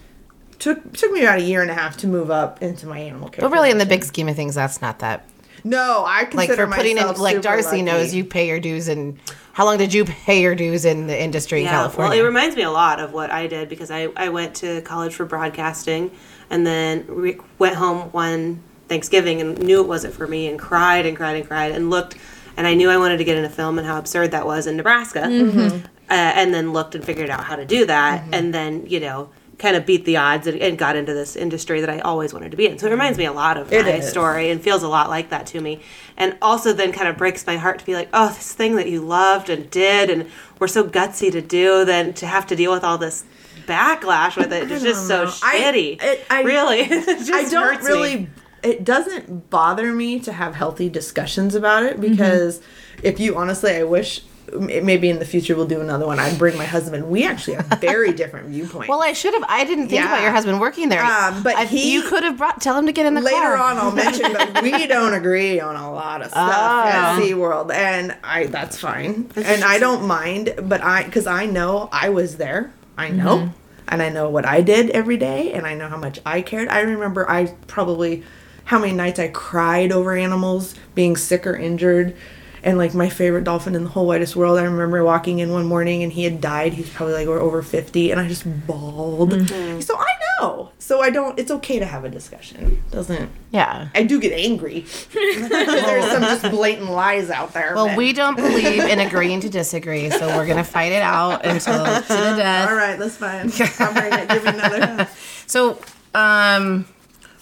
[0.59, 3.29] took took me about a year and a half to move up into my animal
[3.29, 3.43] care.
[3.43, 5.25] But really, in the big scheme of things, that's not that.
[5.65, 7.83] No, I consider Like for putting in, like Darcy lucky.
[7.83, 8.87] knows, you pay your dues.
[8.89, 9.19] And
[9.53, 12.23] how long did you pay your dues in the industry in Yeah, well, California?
[12.23, 15.15] it reminds me a lot of what I did because I, I went to college
[15.17, 16.13] for broadcasting
[16.49, 21.07] and then re- went home one Thanksgiving and knew it wasn't for me and cried
[21.07, 22.17] and cried and cried and looked
[22.57, 24.67] and I knew I wanted to get in a film and how absurd that was
[24.67, 25.23] in Nebraska.
[25.23, 29.29] Uh, and then looked and figured out how to do that and then, you know,
[29.59, 32.51] kind of beat the odds and, and got into this industry that I always wanted
[32.53, 32.79] to be in.
[32.79, 34.09] So it reminds me a lot of It my is.
[34.09, 35.83] story and feels a lot like that to me.
[36.17, 38.89] And also then kind of breaks my heart to be like, oh, this thing that
[38.89, 42.73] you loved and did and were so gutsy to do, then to have to deal
[42.73, 43.25] with all this
[43.67, 44.71] backlash with it.
[44.71, 45.31] It's just so know.
[45.43, 46.03] I- shitty.
[46.03, 46.81] it- I- really.
[46.91, 48.29] It just I don't hurts me.
[48.63, 52.61] It doesn't bother me to have healthy discussions about it because
[53.03, 54.23] if you honestly, I wish
[54.59, 56.19] maybe in the future we'll do another one.
[56.19, 57.09] I'd bring my husband.
[57.11, 58.89] We actually have very different viewpoints.
[58.89, 59.45] well, I should have.
[59.47, 60.07] I didn't think Yeah.
[60.07, 61.05] about your husband working there.
[61.05, 62.61] Um, but I- he- you could have brought.
[62.61, 63.31] Tell him to get in the car.
[63.31, 63.71] Later car.
[63.71, 66.51] on, I'll mention, but we don't agree on a lot of stuff
[66.87, 67.21] at Oh.
[67.23, 70.55] SeaWorld, and I that's fine, and I don't mind.
[70.63, 73.53] But I, because I know I was there, I know,
[73.87, 76.69] and I know what I did every day, and I know how much I cared.
[76.69, 78.25] I remember I probably
[78.69, 82.15] how many nights I cried over animals being sick or injured.
[82.63, 85.65] And like my favorite dolphin in the whole widest world, I remember walking in one
[85.65, 86.73] morning and he had died.
[86.75, 89.33] He's probably like over fifty, and I just bawled.
[89.49, 90.07] So I
[90.41, 90.71] know.
[90.81, 91.39] So I don't.
[91.39, 92.83] It's okay to have a discussion.
[92.91, 93.89] Doesn't Yeah.
[93.95, 94.81] I do get angry.
[95.15, 97.75] There's some just blatant lies out there.
[97.77, 101.47] Well, but- we don't believe in agreeing to disagree, so we're gonna fight it out
[101.47, 102.69] until to the death.
[102.69, 103.49] All right, that's fine.
[103.49, 104.29] It.
[104.29, 105.09] Give me another.
[105.47, 105.79] So,
[106.15, 106.87] um,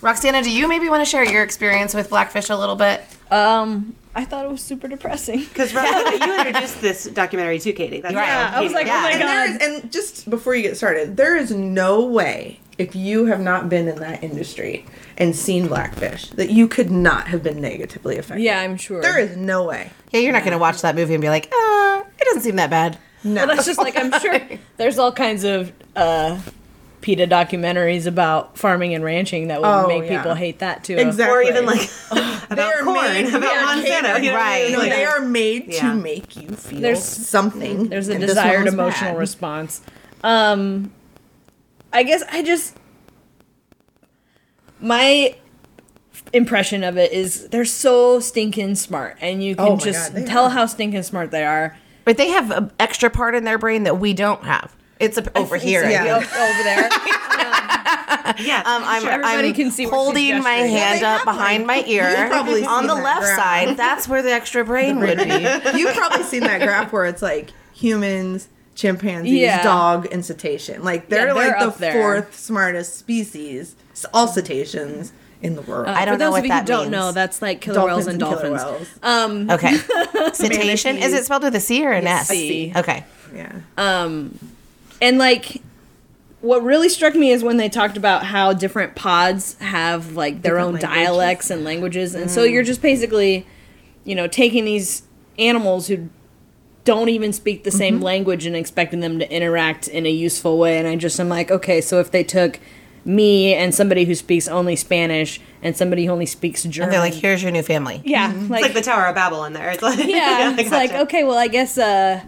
[0.07, 3.03] Roxana, do you maybe want to share your experience with Blackfish a little bit?
[3.29, 5.41] Um, I thought it was super depressing.
[5.49, 8.01] Because you introduced this documentary too, Katie.
[8.01, 8.25] That's Right.
[8.29, 8.99] Yeah, I was like, Yeah.
[8.99, 9.51] oh my And, god.
[9.63, 13.69] is, and just before you get started, there is no way if you have not
[13.69, 14.87] been in that industry
[15.19, 18.45] and seen Blackfish that you could not have been negatively affected.
[18.45, 19.03] Yeah, I'm sure.
[19.03, 19.91] There is no way.
[20.13, 22.71] Yeah, you're not gonna watch that movie and be like, uh, it doesn't seem that
[22.71, 22.97] bad.
[23.25, 23.45] No.
[23.45, 24.41] Well, that's just like I'm sure
[24.77, 26.39] there's all kinds of uh,
[27.07, 30.19] PETA documentaries about farming and ranching that would Oh, make yeah.
[30.19, 30.97] people hate that too.
[30.97, 31.37] Exactly.
[31.39, 33.63] Or even like about are corn, made about yeah,
[34.03, 34.23] Monsanto.
[34.25, 34.37] You know?
[34.37, 34.73] Right.
[34.73, 34.95] No, Yeah.
[34.97, 35.83] they are made Yeah.
[35.91, 37.89] to make you feel There's- something.
[37.89, 39.19] There's a and this one desired emotional bad.
[39.21, 39.83] response.
[40.25, 40.91] Um,
[41.93, 42.77] I guess I just
[44.81, 45.35] my
[46.33, 50.45] impression of it is they're so stinking smart, and you can Oh just God, tell
[50.47, 50.51] are.
[50.51, 51.77] how stinking smart they are.
[52.05, 54.76] But they have an extra part in their brain that we don't have.
[54.99, 55.83] It's a, over here.
[55.83, 56.17] It's Yeah.
[56.17, 56.89] like, o- over there.
[58.39, 61.67] Yeah, Um, I'm, Sure, everybody I'm can see holding my hand Yeah, up have behind
[61.67, 62.09] my ear.
[62.11, 63.39] You've probably on seen the that left graph.
[63.39, 65.25] side, that's where the extra brain would be.
[65.79, 69.63] You've probably seen that graph where it's like humans, chimpanzees, Yeah.
[69.63, 70.83] dog, and cetacean.
[70.83, 71.93] Like they're, Yeah, they're like the there.
[71.93, 75.87] fourth smartest species, s- all cetaceans in the world.
[75.89, 76.93] I don't For know those what of you that who don't means.
[76.93, 78.65] know, that's like killer whales and killer dolphins.
[78.65, 78.89] whales.
[79.03, 79.77] Um, Okay.
[80.33, 80.97] Cetacean.
[80.99, 82.29] Is it spelled with a C or an S?
[82.29, 82.73] C.
[82.77, 83.05] Okay.
[83.35, 83.53] yeah.
[83.79, 84.37] Um,
[85.01, 85.63] and like,
[86.41, 90.55] what really struck me is when they talked about how different pods have like their
[90.55, 91.07] Different own languages.
[91.07, 92.53] dialects and languages, and so mm.
[92.53, 93.47] you're just basically,
[94.05, 95.03] you know, taking these
[95.39, 96.09] animals who
[96.85, 98.05] don't even speak the same mm-hmm.
[98.05, 100.79] language and expecting them to interact in a useful way.
[100.79, 102.61] And I just am like, okay, so if they took
[103.05, 107.01] me and somebody who speaks only Spanish and somebody who only speaks German, And they're
[107.01, 108.03] like, here's your new family.
[108.05, 108.43] yeah, mm-hmm.
[108.43, 109.71] It's like the Tower of Babel in there.
[109.71, 112.25] It's like yeah, I it's like okay, well, I guess uh,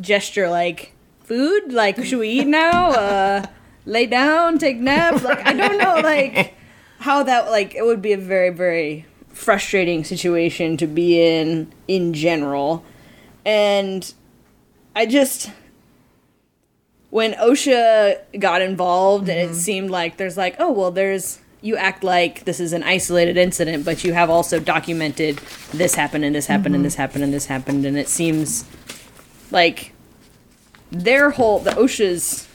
[0.00, 0.94] gesture like
[1.30, 2.90] food, like should we eat now?
[2.90, 3.46] Uh,
[3.86, 5.22] lay down, take naps.
[5.22, 6.54] Like I don't know, like
[6.98, 12.12] how that like it would be a very very frustrating situation to be in in
[12.14, 12.84] general,
[13.46, 14.12] and
[14.96, 15.52] I just
[17.10, 22.02] when OSHA got involved and it seemed like there's like oh well there's you act
[22.02, 25.36] like this is an isolated incident but you have also documented
[25.72, 27.84] this happened and this happened and this happened and this happened.
[27.86, 28.64] And it seems
[29.50, 29.92] like
[30.90, 32.46] their whole the OSHA's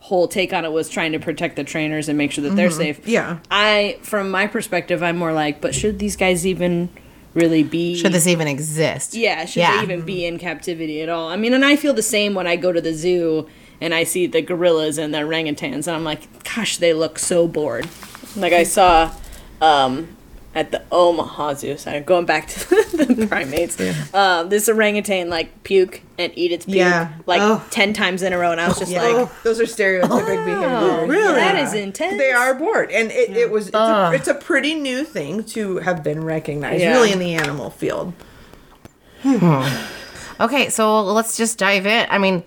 [0.00, 2.70] whole take on it was trying to protect the trainers and make sure that they're
[2.70, 3.06] safe.
[3.06, 3.38] Yeah.
[3.50, 6.88] I from my perspective I'm more like but should these guys even
[7.34, 9.14] really be Should this even exist?
[9.14, 9.76] yeah, should Yeah.
[9.78, 11.28] they even be in captivity at all?
[11.28, 13.48] I mean, and I feel the same when I go to the zoo
[13.80, 17.46] and I see the gorillas and the orangutans, and I'm like, gosh, they look so
[17.46, 17.86] bored.
[18.34, 19.12] Like I saw
[19.60, 20.16] um,
[20.54, 22.58] at the Omaha Zoo, sorry, going back to
[22.96, 23.78] the primates,
[24.14, 27.12] um, this orangutan like puke and eat its puke Yeah.
[27.26, 27.64] like Oh.
[27.70, 29.02] ten times in a row, and I was just Yeah.
[29.02, 31.06] like, those are stereotypic behavior.
[31.06, 31.34] really?
[31.34, 32.16] that is intense.
[32.18, 35.78] They are bored, and it, it was it's a, it's a pretty new thing to
[35.78, 36.92] have been recognized, Yeah.
[36.94, 38.12] really, in the animal field.
[40.40, 42.06] Okay, so let's just dive in.
[42.10, 42.44] I mean,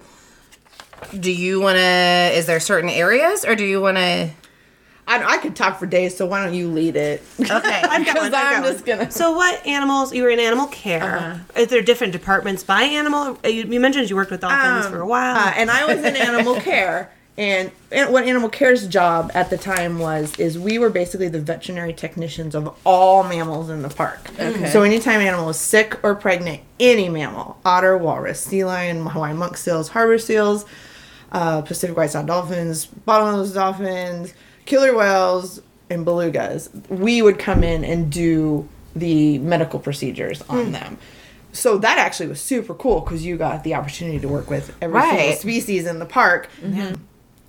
[1.19, 1.81] do you want to?
[2.33, 4.29] Is there certain areas, or do you want to?
[5.19, 7.21] I, I could talk for days, so why don't you lead it?
[7.39, 7.49] Okay.
[7.51, 8.33] I've got one.
[8.33, 8.97] I'm just one.
[8.97, 10.13] gonna- So, what animals?
[10.13, 11.41] You were in animal care.
[11.55, 13.37] Is there different departments by animal?
[13.43, 15.35] uh, You, you mentioned you worked with dolphins for a while.
[15.35, 17.11] Uh, and I was in animal care.
[17.37, 21.39] And, and what animal care's job at the time was is we were basically the
[21.39, 24.29] veterinary technicians of all mammals in the park.
[24.37, 24.67] Okay.
[24.69, 29.37] So anytime an animal was sick or pregnant, any mammal, otter, walrus, sea lion, Hawaiian
[29.37, 30.65] monk seals, harbor seals,
[31.31, 34.33] uh, Pacific white-sided dolphins, bottlenose dolphins,
[34.71, 40.71] killer whales, and belugas, we would come in and do the medical procedures on hmm.
[40.71, 40.97] them.
[41.51, 45.01] So that actually was super cool because you got the opportunity to work with every
[45.01, 46.49] single species in the park.
[46.61, 46.95] Mm-hmm.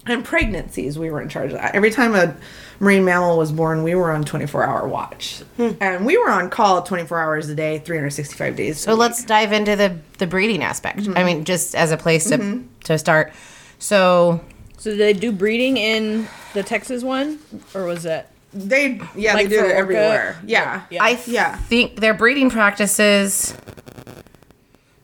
[0.05, 1.77] And pregnancies, we were in charge of that.
[1.77, 2.35] Every time a
[2.81, 5.45] marine mammal was born, we were on 24 hour watch.
[5.57, 5.71] Hmm.
[5.81, 8.81] And we were on call 24 hours a day, 365 days.
[8.81, 10.99] So let's dive into the the breeding aspect.
[10.99, 11.25] I mm-hmm.
[11.25, 12.67] mean, just as a place to mm-hmm.
[12.87, 13.33] to start.
[13.79, 14.41] So
[14.83, 17.38] So did they do breeding in the Texas one,
[17.73, 20.40] or was that They, yeah, Like they do it everywhere.
[20.45, 20.83] Yeah.
[20.90, 21.05] Yeah.
[21.05, 21.55] I th- Yeah.
[21.57, 23.55] think their breeding practices.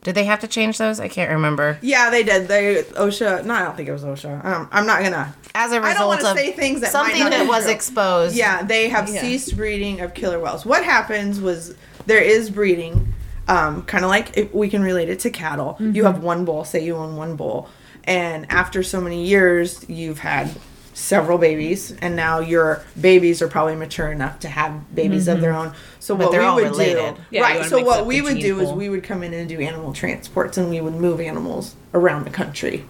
[0.03, 0.99] Did they have to change those?
[0.99, 1.79] I can't remember.
[1.81, 2.49] Yeah, they did.
[2.49, 3.45] They OSHA.
[3.45, 4.45] No, I don't think it was OSHA.
[4.45, 5.33] Um, I'm not gonna.
[5.55, 7.65] As a I don't result wanna of say things that might something not that was
[7.65, 7.73] true.
[7.73, 8.35] exposed.
[8.35, 9.21] Yeah, they have Yeah.
[9.21, 10.67] ceased breeding of killer whales.
[10.67, 11.75] What happens was
[12.07, 13.15] there is breeding,
[13.47, 15.77] um, kind of like if we can relate it to cattle.
[15.79, 16.65] You have one bull.
[16.65, 17.69] Say you own one bull,
[18.09, 20.51] and after so many years, you've had
[20.95, 25.53] several babies, and now your babies are probably mature enough to have babies of their
[25.53, 25.69] mm-hmm.
[25.69, 25.75] own.
[26.01, 27.17] So what they're we all would related.
[27.17, 27.67] do, Yeah, right?
[27.67, 30.57] So what we would gene do is we would come in and do animal transports,
[30.57, 32.87] and we would move animals around the country.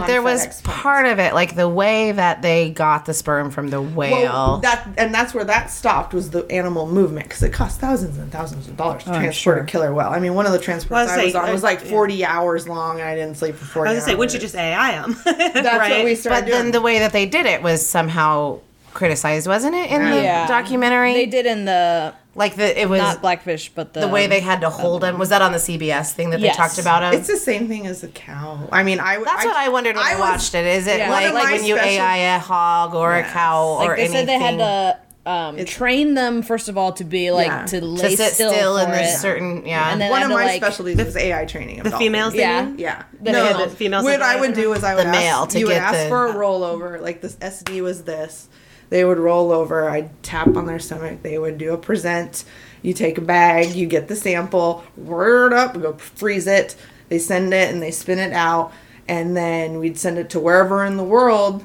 [0.00, 0.80] But there was FedEx planes.
[0.80, 4.22] part of it, like the way that they got the sperm from the whale.
[4.22, 8.18] Well, that and that's where that stopped was the animal movement because it cost thousands
[8.18, 9.62] and thousands of dollars to I'm transport sure.
[9.62, 10.08] a killer whale.
[10.08, 11.66] I mean, one of the transports Well, I I was was saying, on was uh,
[11.66, 11.90] like yeah.
[11.90, 13.90] forty hours long, and I didn't sleep for forty.
[13.90, 14.18] I was gonna say, hours.
[14.18, 15.16] wouldn't you just AI them?
[15.24, 16.58] That's what we started but doing.
[16.64, 18.60] then the way that they did it was somehow
[18.94, 20.46] criticized, wasn't it, in the Yeah.
[20.46, 21.12] documentary?
[21.14, 24.40] they did in the like the it was not Blackfish, but the the way they
[24.40, 25.18] had to hold him.
[25.18, 26.54] Was that on the CBS thing that Yes.
[26.56, 27.02] they talked about?
[27.02, 27.18] Him?
[27.18, 28.68] it's the same thing as a cow.
[28.70, 30.66] I mean, I That's what I wondered when I, was- watched it.
[30.66, 31.10] Is it Yeah.
[31.10, 33.32] like, like when you AI a hog or a Yes.
[33.32, 34.16] cow like or they anything?
[34.20, 37.64] said they had to um, train them first of all to be like Yeah.
[37.66, 39.18] to to sit still, still, in for this it.
[39.18, 39.90] certain yeah.
[39.90, 42.06] And then- One had of to, my like- specialties was AI training of the dolphins.
[42.06, 42.64] females, Yeah.
[42.66, 42.78] mean?
[42.78, 43.02] Yeah.
[43.20, 45.46] The- no, yeah, the females What I would do is I would The ask, male
[45.48, 47.00] to you would ask the- for a rollover.
[47.00, 48.46] Like this SD was this.
[48.90, 49.88] They would roll over.
[49.88, 51.22] I'd tap on their stomach.
[51.22, 52.44] They would do a present.
[52.82, 53.74] You take a bag.
[53.74, 54.84] You get the sample.
[54.96, 55.80] It up.
[55.80, 56.76] Go freeze it.
[57.08, 58.72] They send it and they spin it out.
[59.08, 61.64] And then we'd send it to wherever in the world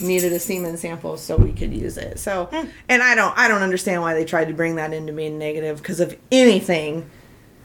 [0.00, 2.18] needed a semen sample so we could use it.
[2.18, 2.68] So, hmm.
[2.88, 5.78] and I don't, I don't understand why they tried to bring that into being negative.
[5.78, 7.10] Because if anything,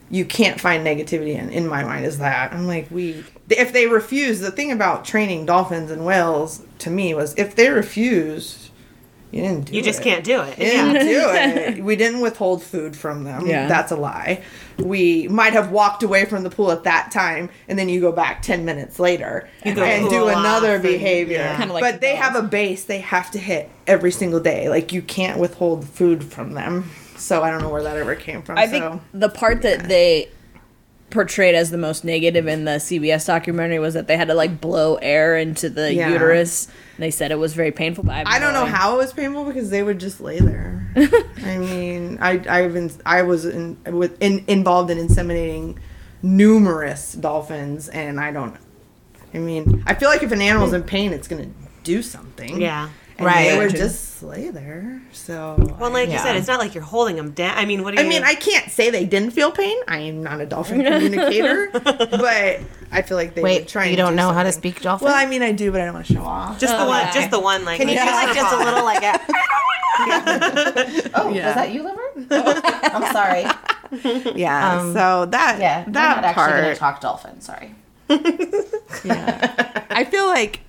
[0.10, 3.88] you can't find negativity in, in my mind is that i'm like we if they
[3.88, 8.69] refuse the thing about training dolphins and whales to me was if they refuse
[9.32, 10.04] you didn't do You just it.
[10.04, 10.58] can't do it.
[10.60, 10.94] You Yeah.
[10.94, 11.30] didn't do
[11.80, 11.84] it.
[11.84, 13.46] We didn't withhold food from them.
[13.48, 13.68] Yeah.
[13.68, 14.44] That's a lie.
[14.78, 18.12] We might have walked away from the pool at that time, and then you go
[18.12, 21.38] back 10 minutes later go and do cool off another and- behavior.
[21.38, 21.58] yeah.
[21.58, 22.22] Kinda like but they dogs.
[22.26, 24.70] have a base they have to hit every single day.
[24.70, 26.90] Like, you can't withhold food from them.
[27.18, 28.58] So I don't know where that ever came from.
[28.58, 29.00] I think so.
[29.14, 30.30] the part that they
[31.12, 34.60] portrayed as the most negative in the CBS documentary was that they had to like
[34.60, 36.10] blow air into the Yeah.
[36.12, 36.68] uterus.
[36.96, 38.04] And they said it was very painful.
[38.04, 40.39] But I, I don't no know how it was painful because they would just lay
[40.39, 40.88] there.
[41.44, 45.78] I mean, I I've been I was in, with in, involved in inseminating
[46.22, 48.58] numerous dolphins, and I don't.
[49.34, 51.48] I mean, I feel like if an animal's in pain, it's gonna
[51.84, 52.60] do something.
[52.62, 52.89] Yeah.
[53.17, 53.49] And Right.
[53.51, 55.01] They were just lay there.
[55.13, 55.56] So.
[55.80, 57.58] Well, like you said, it's not like you're holding them down.
[57.58, 58.06] I mean, what do you?
[58.06, 59.78] I mean, I can't say they didn't feel pain.
[59.88, 62.60] I am not a dolphin communicator, but
[62.91, 63.91] I feel like they were Wait, trying.
[63.91, 65.06] you don't do know how to speak dolphin?
[65.08, 66.60] Well, I mean, I do, but I don't want to show off.
[66.60, 67.12] just the Oh, one, okay.
[67.13, 67.63] just the one.
[67.65, 69.19] Like, Can you do like just a little like a?
[71.15, 71.47] oh, Yeah.
[71.47, 72.01] was that you, liver?
[72.32, 73.45] Oh, I'm sorry.
[74.36, 74.80] Yeah.
[74.80, 76.62] Um, so that Yeah, that we're not actually part.
[76.62, 77.39] gonna talk dolphin.
[77.41, 77.73] Sorry.
[79.04, 79.84] yeah.
[79.89, 80.62] I feel like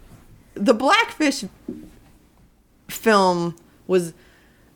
[0.54, 1.44] the Blackfish
[2.88, 4.12] film was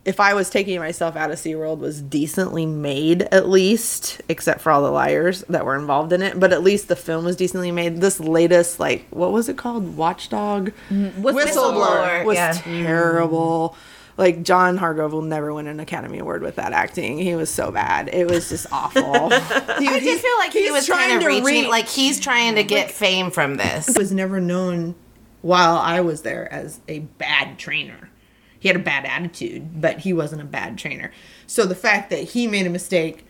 [0.04, 4.72] if I was taking myself out of SeaWorld was decently made at least, except for
[4.72, 6.40] all the liars that were involved in it.
[6.40, 8.00] But at least the film was decently made.
[8.00, 9.96] This latest, like, what was it called?
[9.96, 10.72] Watchdog?
[10.88, 12.52] Mm, Whistleblower, was yeah.
[12.52, 13.76] terrible.
[14.16, 17.18] Like John Hargrove will never win an Academy Award with that acting.
[17.18, 18.08] He was so bad.
[18.12, 19.30] It was just awful.
[19.30, 19.34] He-
[19.88, 22.54] I did feel like he was trying kind of to reaching, reach- like he's trying
[22.56, 23.96] to get fame from this.
[23.96, 24.94] was never known
[25.42, 28.10] while I was there as a bad trainer.
[28.58, 31.12] He had a bad attitude, but he wasn't a bad trainer.
[31.46, 33.24] So the fact that he made a mistake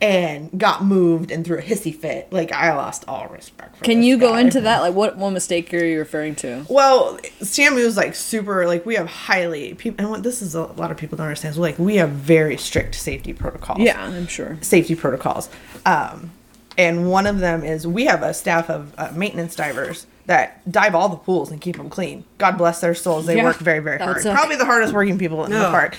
[0.00, 2.32] and got moved and threw a hissy fit.
[2.32, 4.40] Like I lost all respect for Can you go guy.
[4.40, 4.80] into that?
[4.80, 6.66] Like, what what mistake are you referring to?
[6.68, 10.90] Well, Shamu's like super like we have highly people and what this is a lot
[10.90, 13.78] of people don't understand is like we have very strict safety protocols.
[13.80, 14.58] Yeah, I'm sure.
[14.60, 15.48] Safety protocols.
[15.86, 16.32] Um
[16.76, 20.94] and one of them is we have a staff of uh, maintenance divers that dive
[20.94, 22.24] all the pools and keep them clean.
[22.38, 23.26] God bless their souls.
[23.26, 24.16] They Yeah, work very very hard.
[24.16, 25.96] that's a- Probably the hardest working people in the park.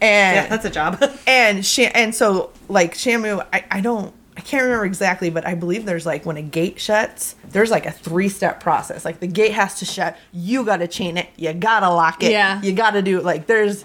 [0.00, 1.02] And Yeah, that's a job.
[1.26, 5.54] and Sha- and so like Shamu, I, I don't I can't remember exactly, but I
[5.56, 9.04] believe there's like when a gate shuts, there's like a three step process.
[9.04, 12.60] Like the gate has to shut, you gotta chain it, you gotta lock it, Yeah.
[12.62, 13.24] you gotta do it.
[13.24, 13.84] like there's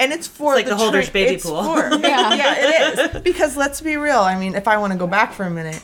[0.00, 1.62] and it's for like the Holders baby it's pool.
[1.62, 2.34] for- Yeah.
[2.34, 4.18] yeah, it is because let's be real.
[4.20, 5.80] I mean, if I want to go back for a minute,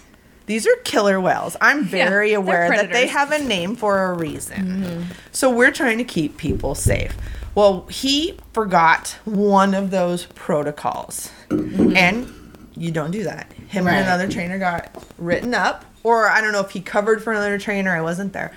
[0.49, 1.57] these are killer whales.
[1.61, 4.67] I'm very they're aware that they have a name for a reason.
[4.67, 5.03] Mm-hmm.
[5.31, 7.15] So we're trying to keep people safe.
[7.55, 11.31] Well, he forgot one of those protocols.
[11.51, 11.97] Mm-hmm.
[11.97, 12.35] And
[12.77, 13.53] you don't do that.
[13.69, 13.95] Him Right.
[13.95, 17.59] and another trainer got written up, or I don't know if he covered for another
[17.59, 17.95] trainer.
[17.95, 18.53] I wasn't there.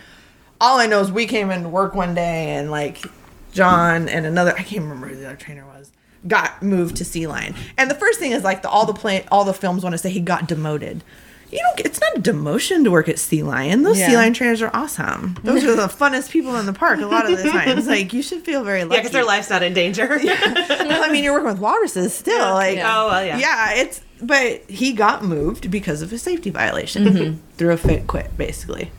[0.61, 3.03] All I know is we came into work one day and like
[3.51, 5.91] John and another I can't remember who the other trainer was
[6.27, 7.55] got moved to Sea Lion.
[7.77, 9.97] And the first thing is like the all the play all the films want to
[9.97, 11.03] say he got demoted.
[11.51, 13.83] You don't it's not a demotion to work at Sea Lion.
[13.83, 15.35] Those Sea Lion trainers are awesome.
[15.43, 17.87] Those are the funnest people in the park a lot of the times.
[17.87, 18.95] Like you should feel very lucky.
[18.95, 20.07] Yeah, because their life's not in danger.
[20.23, 22.53] well, I mean, you're working with walruses still.
[22.53, 23.37] Like, Oh, well, yeah.
[23.37, 24.01] yeah, it's.
[24.21, 27.05] But he got moved because of a safety violation.
[27.05, 27.37] Mm-hmm.
[27.57, 28.91] Through a fit, quit basically.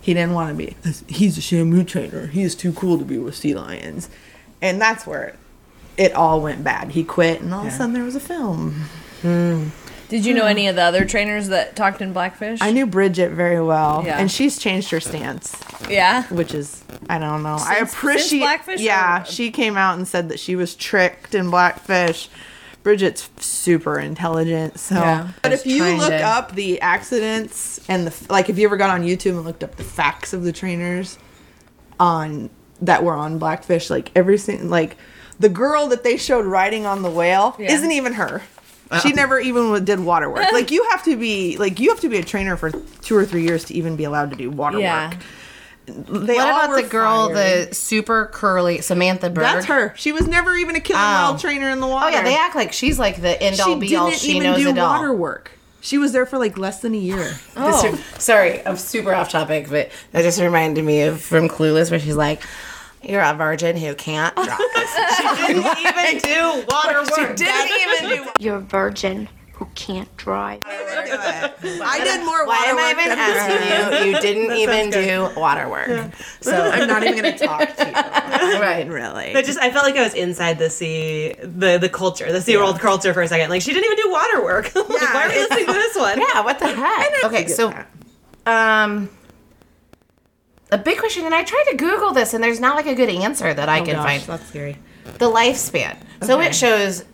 [0.00, 0.76] He didn't want to be.
[1.08, 2.28] He's a Shamu trainer.
[2.28, 4.08] He is too cool to be with sea lions,
[4.62, 5.36] and that's where
[5.96, 6.92] it all went bad.
[6.92, 8.84] He quit, and all of a sudden there was a film.
[9.22, 9.68] Hmm.
[10.08, 10.48] Did you know hmm.
[10.48, 12.60] any of the other trainers that talked in Blackfish?
[12.60, 14.18] I knew Bridget very well, Yeah.
[14.18, 15.56] and she's changed her stance.
[15.88, 16.24] Yeah.
[16.28, 17.54] which is I don't know.
[17.54, 20.74] I Since- since appreciate Blackfish Yeah, or- she came out and said that she was
[20.74, 22.28] tricked in Blackfish.
[22.82, 24.96] Bridget's super intelligent, so.
[24.96, 25.28] Yeah.
[25.42, 28.90] But if you look to- up the accidents and the like, if you ever got
[28.90, 31.18] on YouTube and looked up the facts of the trainers
[31.98, 32.50] on
[32.82, 34.96] that were on Blackfish, like every single like
[35.40, 37.72] the girl that they showed riding on the whale Yeah.
[37.72, 38.42] isn't even her.
[39.02, 40.44] She never even did water work.
[40.52, 42.70] like you have to be like you have to be a trainer for
[43.02, 45.10] two or three years to even be allowed to do water Yeah.
[45.10, 45.18] work.
[45.86, 47.68] They What all about the girl, fired.
[47.68, 49.42] the super curly Samantha Berg?
[49.44, 49.92] That's her.
[49.96, 51.04] She was never even a killing Oh.
[51.04, 52.06] wild trainer in the water.
[52.06, 54.08] Oh yeah, they act like she's like the end all She be all.
[54.08, 54.88] didn't She even knows do it all.
[54.94, 55.50] water work.
[55.82, 57.18] She was there for like less than a year.
[57.18, 57.98] This- oh.
[58.18, 62.16] sorry, I'm super off topic, but that just reminded me of from Clueless, where she's
[62.16, 62.40] like,
[63.08, 64.58] "You're a virgin who can't drive."
[65.16, 67.38] She didn't even do water work.
[67.38, 68.30] She didn't even do.
[68.44, 70.60] You're a virgin who can't drive.
[70.66, 74.12] I did more Why water Why am I even asking you?
[74.12, 77.92] You didn't even do water work, so I'm not even going to talk to you.
[78.60, 78.86] right.
[78.88, 79.32] Really.
[79.32, 82.80] But just I felt like I was inside the sea, the the culture, the SeaWorld
[82.80, 83.48] culture for a second.
[83.50, 84.72] Like she didn't even do water work.
[84.74, 86.18] Yeah, why are we listening to this one?
[86.20, 87.24] Yeah, what the heck?
[87.24, 87.72] Okay, so
[88.46, 89.08] um,
[90.74, 93.08] a big question, and I tried to Google this, and there's not like a good
[93.08, 94.22] answer that I oh, can find.
[94.22, 94.76] that's scary.
[95.18, 95.96] the lifespan.
[96.22, 97.04] So it shows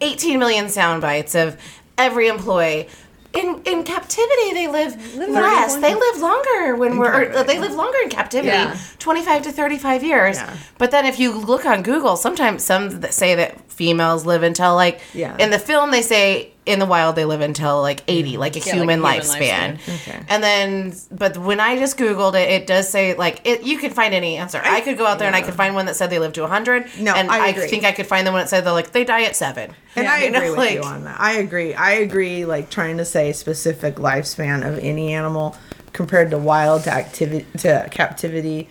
[0.00, 1.60] 18 million sound bites of
[1.96, 2.88] every employee.
[3.34, 5.76] In in captivity, they live less.
[5.76, 7.30] They live longer when we're.
[7.34, 8.76] Or, they live longer in captivity, Yeah.
[8.98, 10.36] 25 to 35 years.
[10.36, 10.56] Yeah.
[10.78, 14.74] But then if you look on Google, sometimes some that say that females live until
[14.74, 15.00] like.
[15.12, 15.36] Yeah.
[15.38, 18.58] In the film, they say in the wild they live until like 80, like a
[18.58, 19.78] like a human, human lifespan.
[19.78, 19.94] lifespan.
[20.08, 20.20] Okay.
[20.28, 23.62] And then, but when I just Googled it, it does say like it.
[23.62, 24.60] You could find any answer.
[24.62, 26.42] I, could go out there and I could find one that said they live to
[26.42, 26.98] 100.
[27.00, 27.68] No, and I I, agree.
[27.68, 29.74] think I could find the one that said they're like they die at seven.
[29.96, 31.20] And I You know, agree with like- you on that.
[31.20, 31.74] I agree.
[31.74, 32.44] I agree.
[32.44, 35.56] Like trying to say specific lifespan of any animal
[35.92, 38.68] compared to wild to activity to captivity.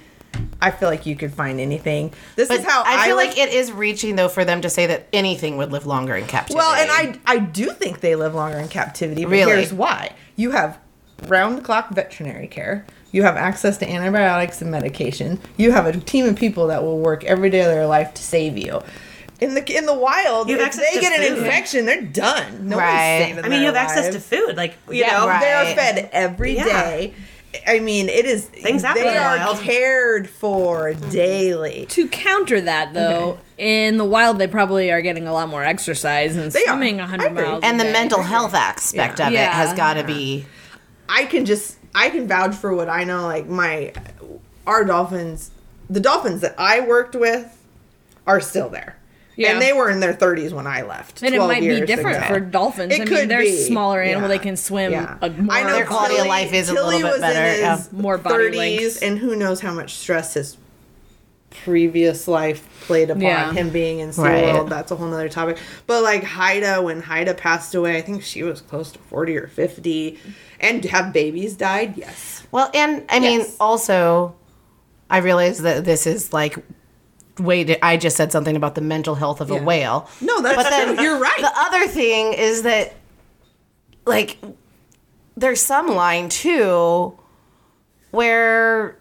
[0.61, 2.11] I feel like you could find anything.
[2.35, 4.69] This But is how I feel look- like it is reaching though for them to
[4.69, 6.55] say that anything would live longer in captivity.
[6.57, 9.23] Well, and I I do think they live longer in captivity.
[9.23, 9.51] But Really?
[9.53, 10.77] here's why: you have
[11.27, 12.85] round the clock veterinary care.
[13.11, 15.39] You have access to antibiotics and medication.
[15.55, 18.21] You have a team of people that will work every day of their life to
[18.21, 18.81] save you.
[19.39, 22.01] In the in the wild, You have if access they to get an infection, they're
[22.01, 22.67] done.
[22.67, 23.19] No Right.
[23.19, 25.27] one's saving I mean, you have their access to food, like you Yeah, know.
[25.27, 25.39] right.
[25.41, 26.63] they're fed every Yeah.
[26.65, 27.13] day.
[27.65, 29.59] I mean, it is Things happen They are wild.
[29.59, 31.85] cared for daily.
[31.89, 36.35] To counter that, though, in the wild, they probably are getting a lot more exercise
[36.35, 36.67] and They are.
[36.67, 37.63] swimming I 100 miles.
[37.63, 37.93] and a the day.
[37.93, 40.45] mental health aspect of it has got to be.
[41.09, 43.23] I can just I can vouch for what I know.
[43.25, 43.93] Like my
[44.67, 45.51] our dolphins,
[45.89, 47.53] the dolphins that I worked with
[48.27, 48.96] are still there.
[49.37, 49.51] Yeah.
[49.53, 51.21] And they were in their 30s when I left.
[51.21, 52.27] And it might be different ago.
[52.27, 52.91] for dolphins.
[52.93, 53.49] It I could mean, they're be.
[53.49, 54.23] a smaller animal.
[54.29, 54.35] Yeah.
[54.37, 55.17] They can swim Yeah.
[55.21, 55.55] a more.
[55.55, 57.83] I know Their quality of life is a little bit was in better, his yeah.
[58.01, 59.03] More body 30s, length.
[59.03, 60.57] and who knows how much stress his
[61.49, 63.53] previous life played upon Yeah.
[63.53, 64.61] him being in SeaWorld.
[64.61, 64.69] Right.
[64.69, 65.57] That's a whole nother topic.
[65.85, 69.47] But like Haida, when Haida passed away, I think she was close to 40 or
[69.47, 70.19] 50.
[70.59, 71.93] And have babies died?
[71.97, 72.43] Yes.
[72.51, 74.35] Well, and I mean, also,
[75.09, 76.57] I realize that this is like,
[77.39, 80.09] wait, I just said something about the mental health of a whale.
[80.21, 81.03] No, that's But then.
[81.03, 81.39] You're right.
[81.39, 82.95] The other thing is that,
[84.05, 84.37] like,
[85.35, 87.17] there's some line too
[88.11, 88.96] where,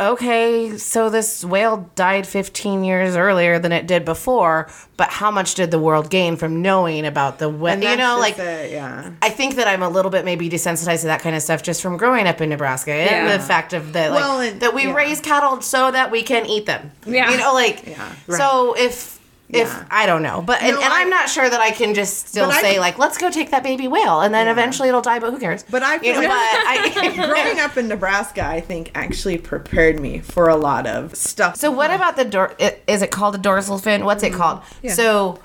[0.00, 5.54] okay, so this whale died 15 years earlier than it did before, but how much
[5.54, 7.80] did the world gain from knowing about the whale?
[7.80, 9.10] You know, like, it, yeah.
[9.20, 11.82] I think that I'm a little bit maybe desensitized to that kind of stuff just
[11.82, 14.84] from growing up in Nebraska and the fact of that like Well, and- that we
[14.84, 14.94] yeah.
[14.94, 16.90] raise cattle so that we can eat them.
[17.06, 17.30] Yeah.
[17.30, 19.19] You know, like Yeah, so if
[19.52, 20.42] if I don't know.
[20.42, 22.62] But and, No, and I- I'm not sure that I can just still But I
[22.62, 25.38] say like, let's go take that baby whale and then eventually it'll die, but who
[25.38, 25.64] cares?
[25.64, 30.20] But I you know, but I Growing up in Nebraska, I think actually prepared me
[30.20, 31.56] for a lot of stuff.
[31.56, 32.54] So what about the dor-
[32.86, 34.04] is it called a dorsal fin?
[34.04, 34.40] What's it mm-hmm.
[34.40, 34.62] called?
[34.88, 35.40] So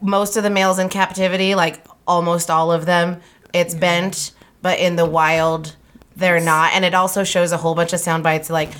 [0.00, 3.20] most of the males in captivity, like almost all of them,
[3.52, 4.32] it's bent,
[4.62, 5.76] but in the wild
[6.16, 6.72] they're not.
[6.74, 8.70] And it also shows a whole bunch of sound bites like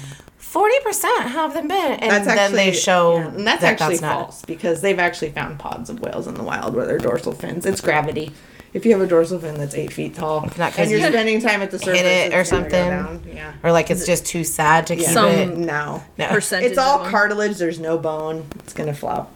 [0.55, 3.88] 40% have them bent and that's then actually they show yeah, and that's that actually
[3.96, 4.14] that's not.
[4.26, 7.66] false because they've actually found pods of whales in the wild where they're dorsal fins.
[7.66, 8.32] It's gravity.
[8.72, 11.07] If you have a dorsal fin that's eight feet tall not 'cause and you're you
[11.09, 12.88] spending time at the surface, it or it's gonna go something.
[12.88, 13.22] down.
[13.34, 13.52] Yeah.
[13.62, 15.57] Or like it's just too sad to keep Some- it.
[15.57, 16.02] No.
[16.18, 16.28] No.
[16.28, 16.70] Percentage.
[16.70, 17.57] It's all cartilage.
[17.57, 18.46] There's no bone.
[18.61, 19.30] It's gonna flop.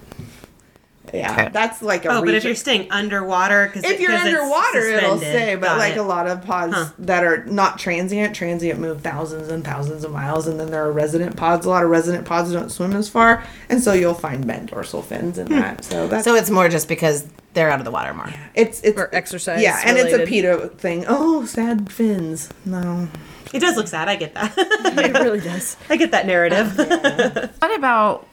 [1.12, 1.48] Yeah, Okay.
[1.52, 2.09] that's like a.
[2.09, 5.54] Oh, but if you're staying underwater, because if you're underwater, it'll stay.
[5.56, 5.98] But Got like it.
[5.98, 6.90] a lot of pods Huh.
[7.00, 10.92] that are not transient, transient move thousands and thousands of miles, and then there are
[10.92, 11.66] resident pods.
[11.66, 15.02] A lot of resident pods don't swim as far, and so you'll find bent dorsal
[15.02, 15.54] fins in hmm.
[15.54, 15.84] that.
[15.84, 18.32] So that's So it's more just because they're out of the water more.
[18.54, 20.28] it's it's Or exercise Yeah, and it's a related.
[20.28, 21.04] PETA thing.
[21.09, 22.50] Oh, sad fins.
[22.64, 23.09] No,
[23.52, 24.09] It does look sad.
[24.09, 24.52] I get that.
[24.59, 25.76] It really does.
[25.88, 26.76] I get that narrative.
[27.59, 28.26] What about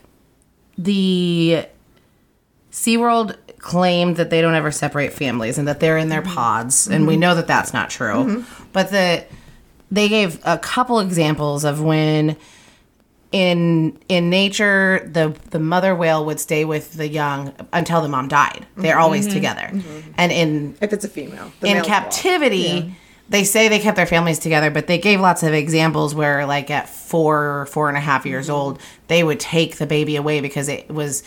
[0.78, 1.66] the
[2.76, 6.36] SeaWorld claimed that they don't ever separate families and that they're in their mm-hmm.
[6.36, 7.08] pods, and mm-hmm.
[7.08, 8.14] we know that that's not true.
[8.26, 8.64] Mm-hmm.
[8.74, 9.30] But that
[9.90, 12.36] they gave a couple examples of when
[13.32, 18.28] in in nature the the mother whale would stay with the young until the mom
[18.28, 18.68] died.
[18.76, 19.72] They're always together.
[20.18, 22.94] And in if it's a female, the in males captivity
[23.30, 26.70] they say they kept their families together but they gave lots of examples where like
[26.70, 28.56] at four four and a half years Mm-hmm.
[28.56, 31.24] old they would take the baby away because it was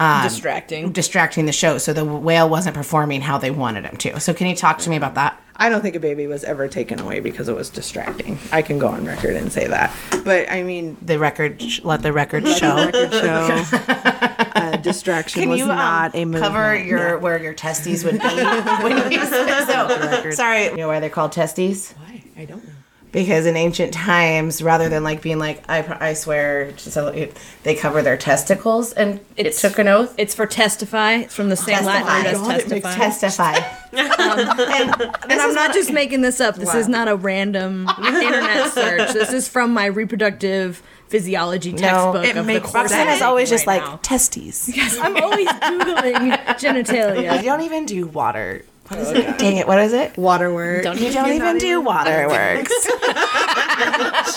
[0.00, 0.90] um, Distracting.
[0.92, 4.46] distracting the show so the whale wasn't performing how they wanted him to so can
[4.48, 7.20] you talk to me about that I don't think a baby was ever taken away
[7.20, 8.40] because it was distracting.
[8.50, 9.94] I can go on record and say that.
[10.24, 13.76] But I mean, the record sh- let the record show the record show
[14.60, 16.42] uh, distraction can was you um, not a movement.
[16.42, 18.26] cover your where your testes would be
[18.82, 22.24] when you so, sorry you know why they're called testes Why?
[22.36, 22.70] I don't know.
[23.14, 27.74] Because in ancient times, rather than like being like I, I swear, so it, they
[27.74, 30.12] cover their testicles and It's- it took an oath.
[30.18, 31.14] It's for testify.
[31.14, 32.02] It's from the same Testify.
[32.02, 33.54] Latin word as God, it testify.
[33.54, 33.60] Testify.
[33.94, 34.00] Um,
[35.30, 36.56] and I'm not just making this up.
[36.56, 39.12] This is not a random internet search.
[39.12, 43.14] This is from my reproductive physiology textbook No, it of makes the course Roxanne I'm
[43.16, 43.98] is always taking just right like now.
[44.02, 44.68] testes.
[45.00, 47.44] I'm always googling You genitalia.
[47.44, 48.64] don't even do water.
[48.88, 49.38] What is it?
[49.38, 49.66] Dang it!
[49.66, 50.14] What is it?
[50.18, 50.84] Waterworks.
[50.84, 52.70] Don't You don't even do waterworks.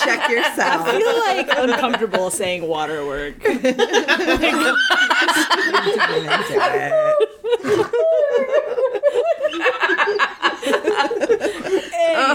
[0.02, 0.86] check yourself.
[0.86, 1.02] I yourself.
[1.02, 3.34] feel like uncomfortable saying waterwork.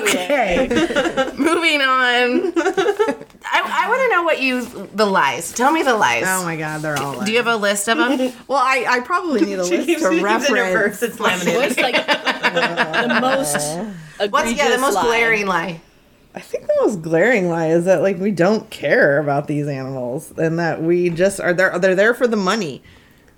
[0.04, 0.68] okay.
[1.38, 2.54] Moving on.
[3.46, 5.54] I, I want to know what you the lies.
[5.54, 6.24] Tell me the lies.
[6.26, 7.24] oh my god, they're all.
[7.24, 8.34] do you have a list of them?
[8.48, 11.00] Well, I, I probably need a list to it in reference.
[11.00, 11.04] purse.
[11.04, 11.56] It's laminated.
[11.56, 15.04] What's like the most What's yeah the most lie?
[15.04, 15.82] glaring lie?
[16.36, 20.34] I think the most glaring lie is that like we don't care about these animals
[20.38, 21.78] and that we just are there.
[21.78, 22.82] They're there for the money,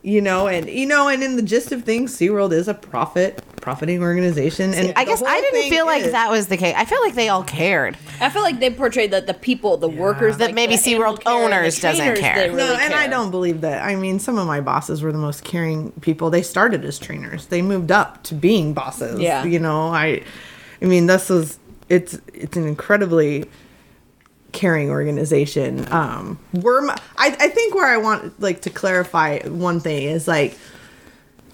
[0.01, 0.47] you know.
[0.47, 4.75] And you know, and in the gist of things, SeaWorld is a profit profiting organization.
[4.75, 6.75] And I guess I didn't feel like is- that was the case.
[6.77, 7.97] I feel like they all cared.
[8.21, 10.97] I feel like they portrayed that the people, the workers, That like maybe the SeaWorld
[10.99, 12.35] animal care owners doesn't trainers, care.
[12.35, 13.83] they No, really No, and I don't believe that.
[13.83, 16.29] I mean, some of my bosses were the most caring people.
[16.29, 17.47] They started as trainers.
[17.47, 19.19] They moved up to being bosses.
[19.19, 19.43] Yeah.
[19.43, 20.21] You know, I
[20.79, 21.57] I mean, this is
[21.89, 23.45] it's it's an incredibly
[24.51, 25.91] caring organization.
[25.91, 26.87] Um we're
[27.17, 30.55] I think where I want like to clarify one thing is like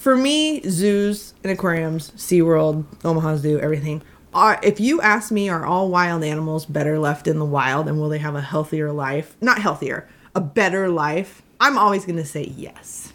[0.02, 4.02] for me, zoos and aquariums, SeaWorld, Omaha Zoo, everything.
[4.34, 8.00] Are, if you ask me, are all wild animals better left in the wild and
[8.00, 9.38] will they have a healthier life?
[9.42, 11.44] Not healthier, a better life?
[11.60, 13.14] I'm always going to say yes.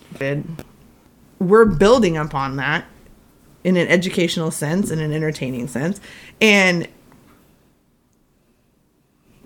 [1.40, 2.84] We're building upon that
[3.64, 6.00] in an educational sense, in an entertaining sense.
[6.40, 6.86] And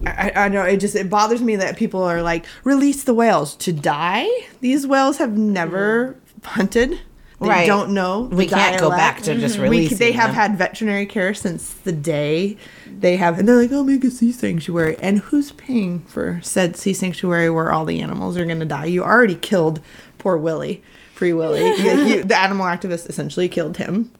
[0.05, 3.57] I, I know it just it bothers me that people are like release the whales
[3.57, 4.29] to die.
[4.61, 6.49] These whales have never mm-hmm.
[6.49, 7.01] hunted.
[7.41, 7.67] They Right.
[7.67, 8.27] don't know.
[8.27, 10.35] the We can't go back to just We, releasing they have them.
[10.37, 14.31] had veterinary care since the day they have, and they're like, "Oh, make a sea
[14.31, 18.67] sanctuary." And who's paying for said sea sanctuary where all the animals are going to
[18.67, 18.85] die?
[18.85, 19.81] You already killed
[20.19, 20.83] poor Willy,
[21.15, 21.61] Free Willy.
[21.79, 24.11] You- you- the animal activist essentially killed him.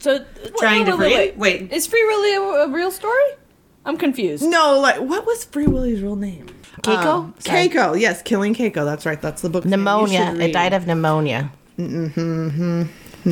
[0.00, 0.24] So
[0.58, 1.72] Trying to wait, free- wait, wait.
[1.72, 3.30] Is Free Willy a, a real story?
[3.86, 4.42] I'm confused.
[4.42, 6.46] No, like what was Free Willy's real name?
[6.82, 7.06] Keiko?
[7.06, 8.84] Um, Keiko, yes, killing Keiko.
[8.84, 9.22] That's right.
[9.22, 9.64] That's the book.
[9.64, 10.34] Pneumonia.
[10.40, 11.52] It died of pneumonia.
[11.78, 12.82] Mm-hmm.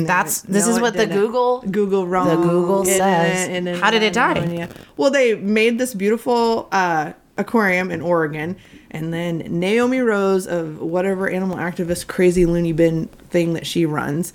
[0.05, 1.17] That's this No, is what the didn't.
[1.19, 1.61] Google.
[1.69, 2.27] Google wrong.
[2.27, 3.47] The Google It says.
[3.47, 4.67] didn't- didn't How did it die?
[4.97, 8.55] Well, they made this beautiful uh, aquarium in Oregon,
[8.91, 14.33] and then Naomi Rose of whatever animal activist crazy loony bin thing that she runs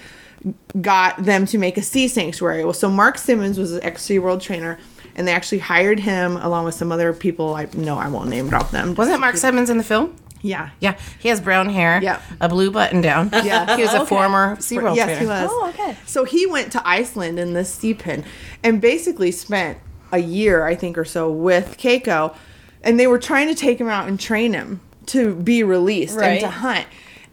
[0.81, 2.63] got them to make a sea sanctuary.
[2.65, 4.79] Well, so Mark Simmons was an ex Sea World trainer.
[5.17, 7.57] And they actually hired him along with some other people.
[7.57, 8.95] I no, I won't name drop them.
[8.95, 10.15] Wasn't Mark Simmons in the film?
[10.43, 12.01] Yeah, Yeah, he has brown hair.
[12.03, 12.21] Yeah.
[12.41, 13.31] a blue button down.
[13.45, 13.77] Yeah.
[13.77, 15.21] he was a oh, former sea SeaWorld yes, trainer.
[15.21, 15.51] he was.
[15.53, 15.97] Oh, okay.
[16.07, 18.25] So he went to Iceland in this sea pen
[18.63, 19.79] and basically spent
[20.13, 22.35] a year, I think, or so with Keiko,
[22.83, 26.29] and they were trying to take him out and train him to be released Right.
[26.33, 26.87] and to hunt.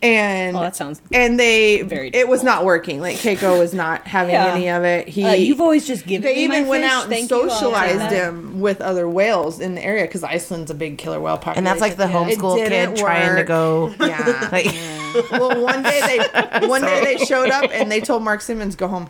[0.05, 3.01] And Oh, that sounds and they very it was not working.
[3.01, 4.53] Like Keiko was not having Yeah.
[4.53, 5.07] any of it.
[5.07, 6.91] He Uh, you've always just given they me my even went fish.
[6.91, 7.37] out and Thank you.
[7.37, 8.11] I'll take socialized that.
[8.11, 11.57] him with other whales in the area because Iceland's a big killer whale population.
[11.59, 13.93] And that's like the It homeschool didn't kid trying to go.
[13.99, 14.49] Yeah.
[14.51, 14.67] Like,
[15.31, 16.01] well, one day
[16.61, 19.09] they one day they showed up and they told Mark Simmons, "Go home,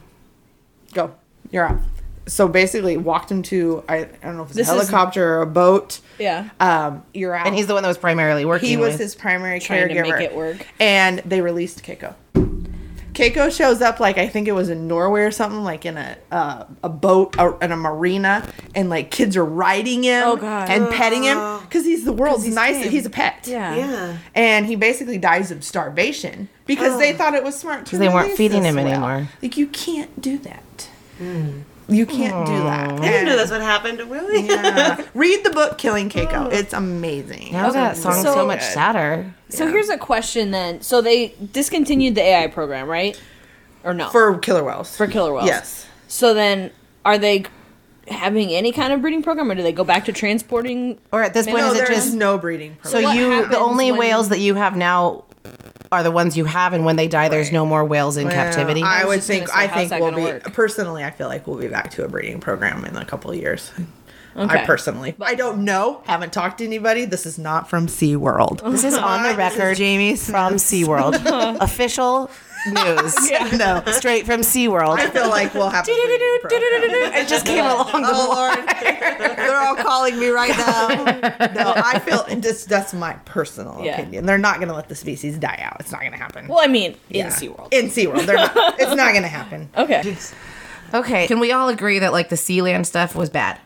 [0.94, 1.12] go,
[1.52, 1.80] you're out."
[2.28, 5.36] So basically, walked him to I, I don't know if it's This a is- helicopter
[5.38, 6.00] or a boat.
[6.18, 6.50] Yeah.
[6.60, 7.46] Um, you're out.
[7.46, 8.70] and he's the one that was primarily working.
[8.70, 9.00] he was with.
[9.02, 10.18] his primary Trying to caregiver.
[10.20, 10.66] make it work.
[10.80, 12.16] And they released Keiko.
[13.14, 16.18] Keiko shows up like I think it was in Norway or something, like in a
[16.32, 20.70] uh, a boat or in a marina, and like kids are riding him Oh, God.
[20.70, 22.84] and petting him because he's the world's he's nicest.
[22.84, 22.92] tame.
[22.92, 23.46] He's a pet.
[23.48, 23.76] Yeah.
[23.76, 24.18] Yeah.
[24.34, 28.10] and he basically dies of starvation because they thought it was smart to Cuz they
[28.10, 28.88] weren't feeding him whale.
[28.88, 29.30] anymore.
[29.42, 30.90] Like you can't do that.
[31.88, 32.92] You can't do that.
[33.00, 34.48] I didn't know that's what happened to Willy.
[34.48, 35.04] Yeah.
[35.14, 36.48] Read the book Killing Keiko.
[36.48, 36.50] Oh.
[36.50, 37.54] It's amazing.
[37.54, 39.34] How is that song so, So- much sadder?
[39.50, 40.82] So here's a question then.
[40.82, 43.20] So they discontinued the AI program, right?
[43.84, 44.10] Or no?
[44.10, 44.98] For killer whales.
[44.98, 45.46] For killer whales.
[45.48, 45.86] Yes.
[46.08, 46.72] So then,
[47.06, 47.46] are they
[48.08, 51.00] having any kind of breeding program, or do they go back to transporting?
[51.12, 53.04] Or at this point, No, is it there's just no breeding so program.
[53.04, 53.48] What you?
[53.50, 55.26] The only when- whales that you have now
[55.96, 58.84] are the ones you have, and when they die, there's no more whales in captivity.
[58.84, 59.48] I was would think.
[59.48, 60.54] say, I think we'll be work?
[60.54, 61.04] personally.
[61.04, 63.72] I feel like we'll be back to a breeding program in a couple of years.
[64.36, 64.62] Okay.
[64.62, 66.02] I personally, I don't know.
[66.06, 67.06] Haven't talked to anybody.
[67.06, 68.70] This is not from SeaWorld.
[68.72, 71.58] This is on the record, Jamie's from SeaWorld.
[71.62, 72.30] Official
[72.68, 73.16] news.
[73.58, 73.82] no.
[73.92, 74.98] Straight from SeaWorld.
[75.00, 75.88] I feel like we'll have.
[75.88, 77.14] a breeding program.
[77.14, 81.06] It just came along the Oh Lord, they're all calling me right now.
[81.56, 84.00] No, I feel and this, that's my personal Yeah.
[84.02, 84.26] opinion.
[84.26, 85.78] They're not going to let the species die out.
[85.80, 86.48] It's not going to happen.
[86.48, 87.28] Well, I mean, in Yeah.
[87.30, 87.70] SeaWorld.
[87.72, 88.80] In SeaWorld, they're not.
[88.82, 89.70] It's not going to happen.
[89.78, 90.16] Okay.
[90.94, 93.60] Okay, can we all agree that like the Sealand stuff was bad?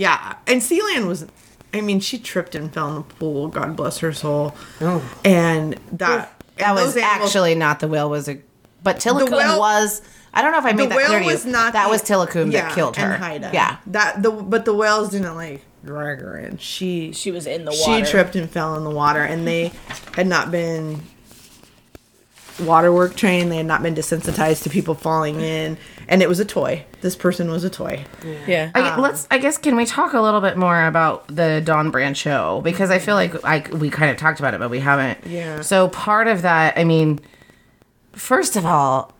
[0.00, 1.26] Yeah, and Sealand was.
[1.74, 3.48] I mean, she tripped and fell in the pool.
[3.48, 4.56] God bless her soul.
[4.80, 5.02] Oh.
[5.24, 8.08] And that That and was animals- actually not the whale.
[8.08, 8.38] Was a
[8.82, 10.00] but Tilikum whale- was.
[10.32, 11.30] I don't know if I the made that whale clear to you.
[11.32, 11.74] was not.
[11.74, 13.12] that the- was Tilikum yeah, that killed her.
[13.12, 13.50] And Haida.
[13.52, 13.76] Yeah.
[13.88, 16.56] That the but the whales didn't like drag her in.
[16.56, 18.04] She She was in the water.
[18.06, 19.70] she tripped and fell in the water, and they
[20.16, 21.02] had not been
[22.60, 23.50] water work trained.
[23.52, 25.78] They had not been desensitized to people falling in,
[26.10, 26.84] and it was a toy.
[27.00, 28.04] This person was a toy.
[28.46, 28.72] Yeah.
[28.74, 29.28] I, let's.
[29.30, 32.98] I guess can we talk a little bit more about the Dawn Brancheau because I
[32.98, 35.24] feel like I we kind of talked about it, but we haven't.
[35.24, 35.62] Yeah.
[35.62, 37.20] So part of that, I mean,
[38.12, 39.14] first of all,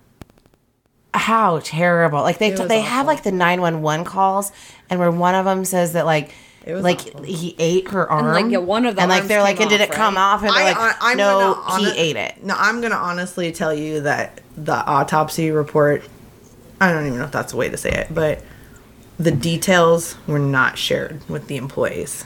[1.15, 2.23] how terrible!
[2.23, 4.51] Like they was they have like the nine one one calls,
[4.91, 6.33] and where one of them says that like.
[6.67, 7.23] was like awful.
[7.23, 9.81] he ate her arm, like, yeah, one of them, and like they're like, and did
[9.81, 10.21] it off, come right?
[10.21, 10.43] off?
[10.43, 12.45] And they're like, I, I'm no, gonna he hone- ate it.
[12.45, 16.03] No, I'm gonna honestly tell you that the autopsy report.
[16.81, 18.43] I don't even know if that's the way to say it, but
[19.19, 22.25] the details were not shared with the employees.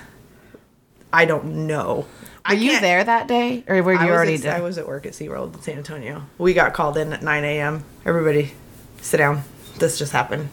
[1.12, 2.06] I don't know.
[2.48, 4.34] Were you there that day, or were you I was, already?
[4.34, 4.56] at, done?
[4.56, 6.24] I was at work at SeaWorld in San Antonio.
[6.38, 7.84] We got called in at 9 a.m.
[8.04, 8.52] Everybody,
[9.00, 9.42] sit down.
[9.78, 10.50] This just happened.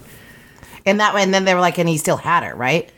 [0.86, 2.89] and that, and then they were like, and he still had her, right?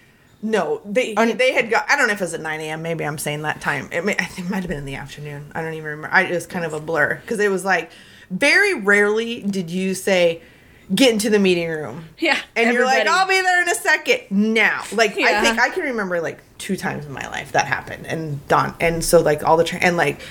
[0.42, 1.90] No, they they had got.
[1.90, 2.82] I don't know if it was at 9 a.m.
[2.82, 3.90] Maybe I'm saying that time.
[3.92, 5.52] It, may, I think it might have been in the afternoon.
[5.56, 6.10] I don't even remember.
[6.14, 7.92] I it was kind of a blur because it was like
[8.30, 10.42] very rarely did you say
[10.94, 12.06] get into the meeting room.
[12.20, 14.22] Yeah, and you're like, I'll be there in a second.
[14.30, 18.08] Now, like I think I can remember like two times in my life that happened,
[18.08, 20.22] and Dawn, and so like all the tra- and like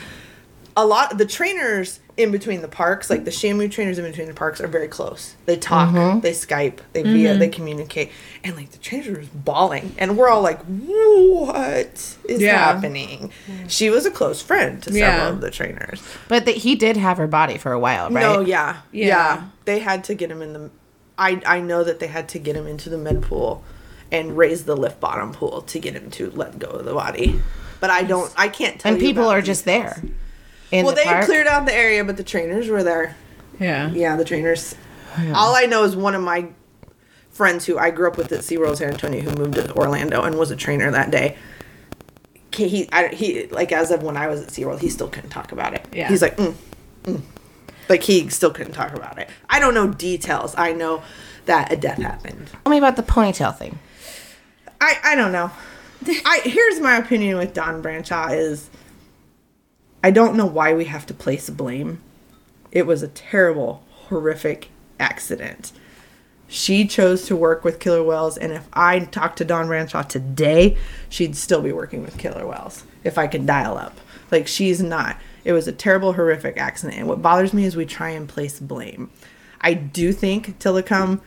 [0.77, 4.29] a lot of the trainers in between the parks, like the Shamu trainers in between
[4.29, 5.35] the parks, are very close.
[5.47, 6.21] They talk, mm-hmm.
[6.21, 7.39] they Skype, they via, mm-hmm.
[7.39, 8.11] they communicate,
[8.45, 12.57] and like the trainers was bawling, and we're all like, "What is Yeah.
[12.57, 13.31] happening?"
[13.69, 16.03] She was a close friend to several of the trainers.
[16.29, 18.23] But the, he did have her body for a while, right?
[18.23, 19.07] No, yeah, Yeah.
[19.07, 20.71] yeah, They had to get him in the.
[21.19, 23.63] I I know that they had to get him into the med pool,
[24.11, 27.41] and raise the lift bottom pool to get him to let go of the body.
[27.81, 28.33] But I don't.
[28.37, 28.93] I can't tell.
[28.93, 28.99] You.
[28.99, 30.03] And people are just there.
[30.73, 31.27] Well, the they park.
[31.27, 33.17] cleared out the area, but the trainers were there.
[33.61, 33.91] Yeah.
[33.91, 34.75] Yeah, the trainers.
[35.35, 36.49] All I know is one of my
[37.31, 40.39] friends who I grew up with at SeaWorld San Antonio who moved to Orlando and
[40.39, 41.37] was a trainer that day.
[42.55, 45.31] He, he, I, he like as of when I was at SeaWorld, he still couldn't
[45.31, 45.87] talk about it.
[45.93, 46.09] Yeah.
[46.09, 46.55] He's like, mm,
[47.05, 47.23] mm.
[47.89, 49.29] like he still couldn't talk about it.
[49.49, 50.55] I don't know details.
[50.57, 51.03] I know
[51.47, 52.49] that a death happened.
[52.65, 53.79] Tell me about the ponytail thing.
[54.81, 55.51] I, I don't know.
[56.07, 58.69] I here's my opinion with Dawn Brancheau is
[60.03, 62.03] I don't know why we have to place blame.
[62.73, 65.73] It was a terrible, horrific accident.
[66.49, 70.77] She chose to work with Killer Wells, and if I talked to Dawn Brancheau today,
[71.09, 74.01] she'd still be working with Killer Wells if I could dial up.
[74.31, 75.19] Like she's not.
[75.45, 78.59] It was a terrible, horrific accident, and what bothers me is we try and place
[78.59, 79.11] blame.
[79.61, 81.21] I do think Tilikum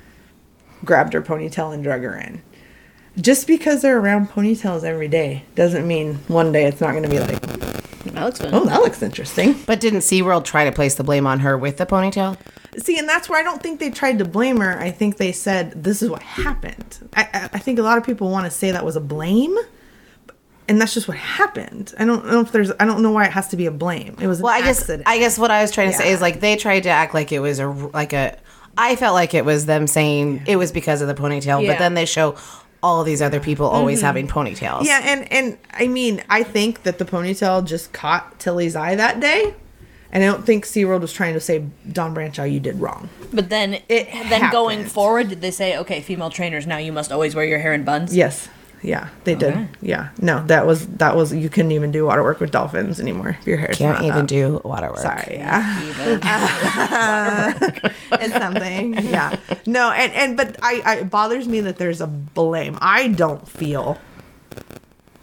[0.84, 2.42] grabbed her ponytail and drug her in
[3.20, 7.10] just because they're around ponytails every day doesn't mean one day it's not going to
[7.10, 8.54] be like, That looks fun.
[8.54, 9.56] oh, that looks interesting.
[9.66, 12.38] But didn't SeaWorld try to place the blame on her with the ponytail?
[12.78, 14.78] See, and that's where I don't think they tried to blame her.
[14.80, 17.10] I think they said this is what happened.
[17.16, 19.56] I, I, I think a lot of people want to say that was a blame,
[20.68, 21.94] and that's just what happened.
[21.98, 22.72] I don't know if there's.
[22.78, 24.18] I don't know why it has to be a blame.
[24.20, 25.04] It was an Well, I guess accident.
[25.08, 26.16] I guess what I was trying to say Yeah.
[26.16, 28.38] is like they tried to act like it was a like a.
[28.78, 31.72] I felt like it was them saying it was because of the ponytail, Yeah.
[31.72, 32.36] but then they show
[32.86, 34.06] all these other people always mm-hmm.
[34.06, 34.86] having ponytails.
[34.86, 39.20] yeah, and and I mean, I think that the ponytail just caught Tilly's eye that
[39.20, 39.56] day,
[40.12, 43.10] and I don't think SeaWorld was trying to say Dawn Brancheau, you did wrong.
[43.34, 47.12] But then, It then going forward, did they say, okay, female trainers now you must
[47.12, 48.16] always wear your hair in buns?
[48.16, 48.48] Yes.
[48.86, 49.68] Yeah, they did.
[49.82, 50.10] Yeah.
[50.22, 53.36] No, that was that was you couldn't even do water work with dolphins anymore.
[53.42, 54.28] If your hair's Can't not even up.
[54.28, 55.00] do water work.
[55.00, 55.82] Sorry, yeah.
[58.12, 58.94] it's something.
[58.94, 59.38] Yeah.
[59.66, 62.78] No, and and but I, I it bothers me that there's a blame.
[62.80, 63.98] I don't feel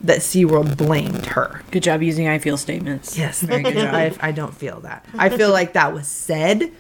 [0.01, 1.63] that SeaWorld blamed her.
[1.71, 3.17] Good job using I feel statements.
[3.17, 3.75] Yes, very good.
[3.75, 3.95] job.
[3.95, 5.07] I, I don't feel that.
[5.15, 6.73] I feel like that was said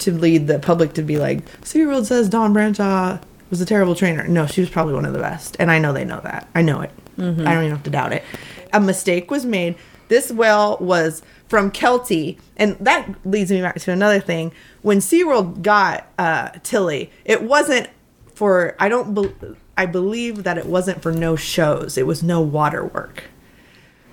[0.00, 4.26] to lead the public to be like, SeaWorld says Dawn Brancheau was a terrible trainer.
[4.26, 5.56] No, she was probably one of the best.
[5.58, 6.48] And I know they know that.
[6.54, 6.90] I know it.
[7.18, 8.24] I don't even have to doubt it.
[8.72, 9.76] A mistake was made.
[10.08, 12.38] This well was from Kelty.
[12.56, 14.52] And that leads me back to another thing.
[14.82, 17.88] When SeaWorld got uh, Tilly, it wasn't
[18.34, 19.32] for, I don't, bel
[19.78, 21.98] I believe that it wasn't for no shows.
[21.98, 23.24] It was no water work.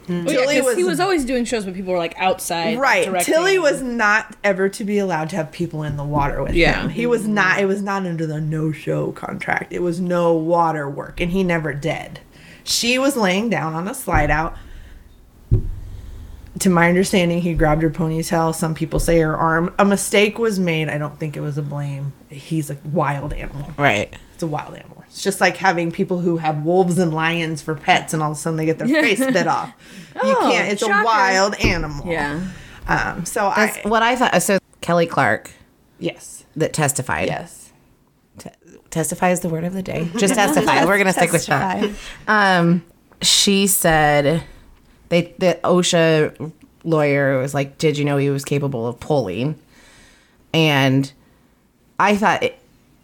[0.08, 0.26] Mm.
[0.26, 2.78] Well, yeah, Tilly 'cause he was- was always doing shows, but people were like outside.
[2.78, 3.06] Right.
[3.06, 3.34] directing.
[3.34, 6.82] Tilly was not ever to be allowed to have people in the water with Yeah.
[6.84, 6.90] him.
[6.90, 9.72] He was not it was not under the no show contract.
[9.72, 12.20] It was no water work and he never did.
[12.66, 14.56] She was laying down on a slide out.
[16.60, 18.54] To my understanding, he grabbed her ponytail.
[18.54, 19.74] Some people say her arm.
[19.80, 20.88] A mistake was made.
[20.88, 22.14] I don't think it was a blame.
[22.30, 23.72] He's a wild animal.
[23.78, 24.14] Right.
[24.36, 25.03] It's a wild animal.
[25.14, 28.38] It's just like having people who have wolves and lions for pets, and all of
[28.38, 29.72] a sudden they get their face bit off.
[30.16, 30.72] you Oh, can't.
[30.72, 31.02] It's shocker.
[31.02, 32.08] a wild animal.
[32.08, 32.48] Yeah.
[32.88, 33.24] Um.
[33.26, 33.90] So That's I.
[33.90, 34.42] what I thought.
[34.42, 35.52] So Kelly Clark
[36.00, 36.46] Yes.
[36.56, 37.28] that testified.
[37.28, 37.72] Yes.
[38.90, 40.10] testify is the word of the day.
[40.18, 40.84] Just testify.
[40.86, 41.90] We're gonna stick with that.
[42.28, 42.84] Um,
[43.22, 44.44] she said
[45.10, 46.52] they the OSHA
[46.84, 49.60] lawyer was like, "Did you know he was capable of pulling?"
[50.54, 51.12] And
[52.00, 52.60] I thought it,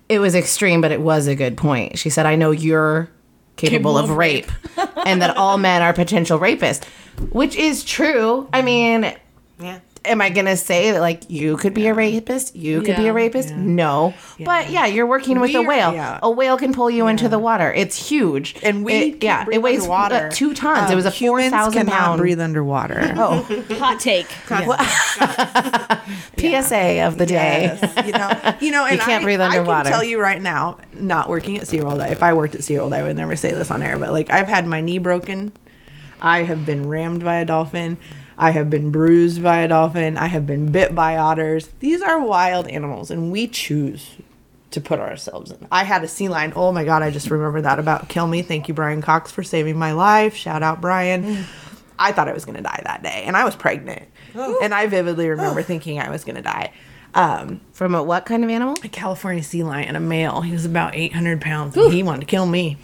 [0.10, 1.98] it was extreme, but it was a good point.
[1.98, 3.10] She said, "I know you're
[3.56, 4.52] capable, Capable of of rape,
[5.06, 6.84] and that all men are potential rapists,"
[7.32, 8.48] which is true.
[8.52, 9.14] I mean,
[9.62, 9.80] Yeah.
[10.06, 12.56] am I gonna say that like you could be a rapist?
[12.56, 13.54] You could be a rapist?
[13.54, 14.14] No.
[14.40, 15.94] But yeah, you're working with We a whale.
[15.94, 16.18] yeah.
[16.24, 17.72] A whale can pull you into the water.
[17.74, 18.56] It's huge.
[18.64, 20.28] And we It- can't yeah, it weighs underwater.
[20.28, 20.90] uh, two tons.
[20.92, 23.02] it was a four Humans thousand cannot breathe underwater.
[23.18, 23.42] Oh,
[23.80, 24.28] Hot take.
[26.38, 27.78] PSA of the day.
[27.82, 28.06] Yes.
[28.08, 29.84] you know, you know, and can't I, breathe I underwater.
[29.90, 32.10] can tell you right now, not working at SeaWorld.
[32.12, 34.48] If I worked at SeaWorld, I would never say this on air, but like I've
[34.48, 35.52] had my knee broken.
[36.22, 37.98] I have been rammed by a dolphin.
[38.42, 40.18] I have been bruised by a dolphin.
[40.18, 41.68] I have been bit by otters.
[41.82, 44.16] These are wild animals, and we choose
[44.72, 45.68] to put ourselves in.
[45.72, 46.54] I had a sea lion.
[46.56, 48.42] Oh my god, I just remember that about Kill Me.
[48.42, 50.36] Thank you, Brian Cox, for saving my life.
[50.36, 51.24] Shout out, Brian.
[51.24, 51.46] Mm.
[52.00, 54.08] I thought I was gonna die that day, and I was pregnant.
[54.34, 56.72] And I vividly remember thinking I was gonna die.
[57.16, 58.76] Um, From a what kind of animal?
[58.84, 60.42] a California sea lion, a male.
[60.42, 61.76] He was about 800 pounds.
[61.76, 62.78] And he wanted to kill me.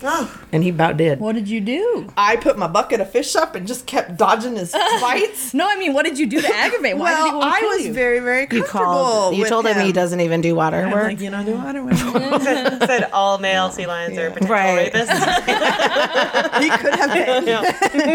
[0.51, 1.19] And he about did.
[1.19, 2.11] What did you do?
[2.17, 4.71] I put my bucket of fish up and just kept dodging his
[5.01, 5.53] bites.
[5.53, 6.97] No, I mean, what did you do to aggravate?
[6.97, 7.93] Why did he well, want to I kill was you?
[7.93, 8.85] very, very You comfortable.
[8.85, 9.35] called.
[9.35, 9.79] You with told him.
[9.85, 11.03] he doesn't even do water I'm work.
[11.03, 11.93] like, you know, do water work.
[12.81, 14.91] said all male sea lions are potential Right.
[14.91, 16.61] rapists.
[16.61, 17.13] he could have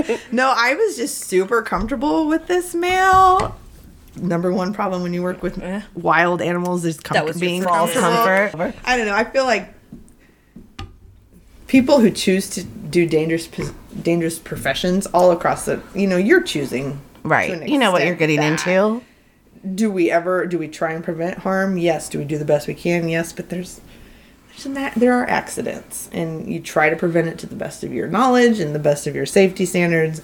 [0.07, 0.19] been.
[0.33, 3.57] no, I was just super comfortable with this male.
[4.17, 5.83] Number one problem when you work with eh.
[5.95, 8.11] wild animals is com- That was your being first comfortable.
[8.11, 8.75] comfort.
[8.85, 9.15] I don't know.
[9.15, 9.73] I feel like
[11.67, 13.47] people who choose to do dangerous
[14.03, 17.69] dangerous professions all across the you know you're choosing Right.
[17.69, 18.67] You know what you're getting that.
[18.67, 19.03] into.
[19.75, 22.67] do we ever do we try and prevent harm yes do we do the best
[22.67, 23.81] we can yes but there's
[24.49, 27.93] there's an, there are accidents and you try to prevent it to the best of
[27.93, 30.23] your knowledge and the best of your safety standards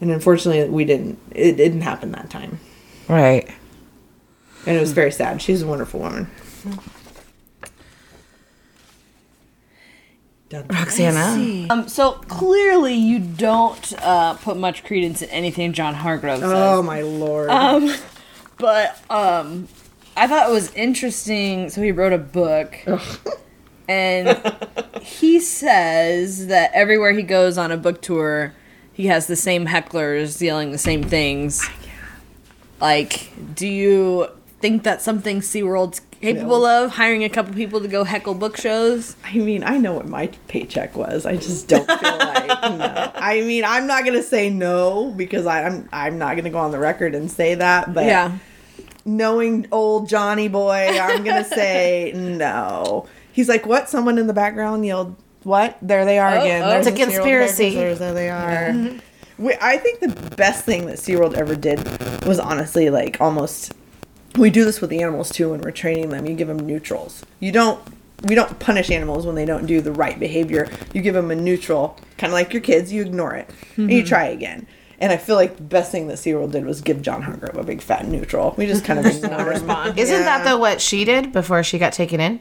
[0.00, 2.60] and unfortunately we didn't it didn't happen that time
[3.08, 3.48] Right.
[4.66, 6.28] and it was very sad she's a wonderful woman
[10.48, 10.64] Done.
[10.68, 11.66] Roxana.
[11.70, 16.52] Um, so clearly you don't uh, put much credence in anything John Hargrove says.
[16.52, 17.92] oh my lord Um,
[18.58, 19.66] But um,
[20.16, 21.68] I thought it was interesting.
[21.68, 22.74] So he wrote a book,
[23.88, 24.40] and
[25.02, 28.54] he says that everywhere he goes on a book tour,
[28.94, 31.68] he has the same hecklers yelling the same things.
[32.80, 34.28] Like, do you
[34.60, 36.90] think that's something SeaWorld's capable of?
[36.92, 39.16] Hiring a couple people to go heckle book shows?
[39.24, 41.24] I mean, I know what my paycheck was.
[41.26, 43.12] I just don't feel like no.
[43.14, 46.70] I mean, I'm not gonna say no because I, I'm I'm not gonna go on
[46.70, 47.92] the record and say that.
[47.94, 48.38] But Yeah.
[49.04, 53.06] knowing old Johnny boy, I'm gonna say no.
[53.32, 53.88] He's like, what?
[53.88, 55.14] Someone in the background yelled,
[55.44, 55.76] "What?
[55.82, 56.68] There they are Oh, again." oh.
[56.70, 57.74] There's It's a conspiracy.
[57.74, 58.74] There they are.
[59.38, 61.78] We, I think the best thing that SeaWorld ever did
[62.24, 63.74] was honestly like almost.
[64.36, 66.26] We do this with the animals too when we're training them.
[66.26, 67.24] You give them neutrals.
[67.40, 67.80] You don't.
[68.24, 70.70] We don't punish animals when they don't do the right behavior.
[70.94, 72.90] You give them a neutral, kind of like your kids.
[72.90, 74.08] You ignore it and you mm-hmm.
[74.08, 74.66] try again.
[74.98, 77.62] And I feel like the best thing that SeaWorld did was give John Hargrove a
[77.62, 78.54] big fat neutral.
[78.56, 79.98] We just kind of ignored him.
[79.98, 82.40] Isn't that though what she did before she got taken in?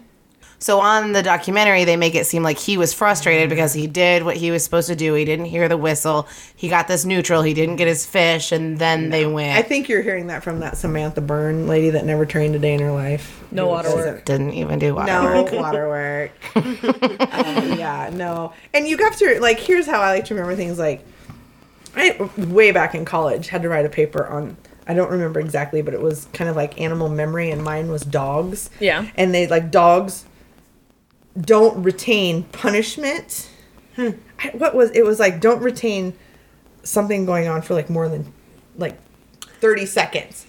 [0.60, 4.24] So on the documentary, they make it seem like he was frustrated because he did
[4.24, 5.14] what he was supposed to do.
[5.14, 6.28] He didn't hear the whistle.
[6.56, 7.42] He got this neutral.
[7.42, 9.58] He didn't get his fish, and then they went.
[9.58, 12.74] I think you're hearing that from that Samantha Berg lady that never trained a day
[12.74, 13.44] in her life.
[13.52, 14.26] No water work.
[14.26, 15.52] didn't even do water No work.
[15.54, 16.32] water work.
[17.36, 18.54] Um, yeah, no.
[18.74, 19.60] And you have to like.
[19.60, 20.80] Here's how I like to remember things.
[20.80, 21.06] Like,
[21.96, 24.58] I way back in college had to write a paper on.
[24.88, 28.04] I don't remember exactly, but it was kind of like animal memory, and mine was
[28.04, 28.70] dogs.
[28.80, 29.08] Yeah.
[29.16, 30.26] And they like dogs
[31.40, 33.50] don't retain punishment.
[33.98, 34.14] I,
[34.54, 35.06] what was it?
[35.06, 36.14] Was like don't retain
[36.84, 38.32] something going on for like more than
[38.78, 38.98] like
[39.60, 40.46] thirty seconds.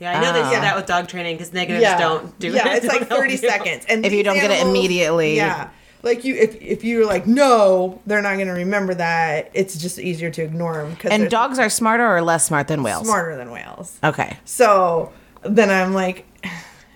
[0.00, 0.50] Yeah, I know they Ah.
[0.50, 2.84] say that with dog training because negatives don't do yeah, it.
[2.84, 3.86] it's like 30 seconds.
[3.88, 5.36] And If you don't get it immediately.
[5.36, 5.68] Yeah.
[6.02, 9.50] Like you if if you're like no, they're not going to remember that.
[9.54, 12.82] It's just easier to ignore them cuz And dogs are smarter or less smart than
[12.82, 13.06] whales?
[13.06, 13.98] smarter than whales.
[14.04, 14.36] Okay.
[14.44, 15.12] So,
[15.42, 16.26] then I'm like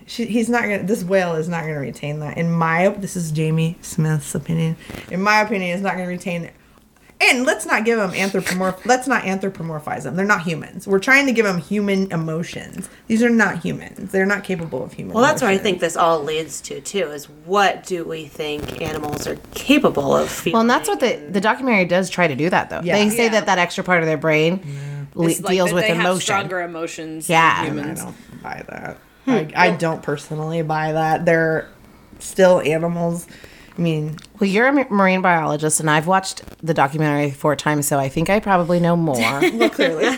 [0.09, 2.37] she, he's not going to this whale is not going to retain that.
[2.37, 4.75] In my op- this is Jamie Smith's opinion.
[5.11, 6.53] In my opinion, is not going to retain it.
[7.21, 8.79] And let's not give them anthropomorph.
[8.85, 10.15] let's not anthropomorphize them.
[10.15, 10.87] They're not humans.
[10.87, 12.89] We're trying to give them human emotions.
[13.07, 14.11] These are not humans.
[14.11, 15.13] They're not capable of human.
[15.13, 17.11] Well, that's what I think this all leads to too.
[17.11, 20.53] Is what do we think animals are capable of feeling?
[20.53, 22.49] Well, and that's what the the documentary does try to do.
[22.49, 22.95] That though, Yeah.
[22.95, 23.31] they say Yeah.
[23.31, 24.61] that that extra part of their brain
[25.13, 26.21] le- like deals that with they have emotion.
[26.21, 27.27] stronger emotions.
[27.27, 27.63] than Yeah.
[27.65, 28.01] And I humans.
[28.01, 28.97] don't buy that.
[29.29, 31.25] Hmm, I, I don't personally buy that.
[31.25, 31.67] They're
[32.19, 33.27] still animals.
[33.77, 37.97] I mean, Well, you're a marine biologist, and I've watched the documentary four times, so
[37.97, 39.15] I think I probably know more.
[39.19, 40.05] well, clearly,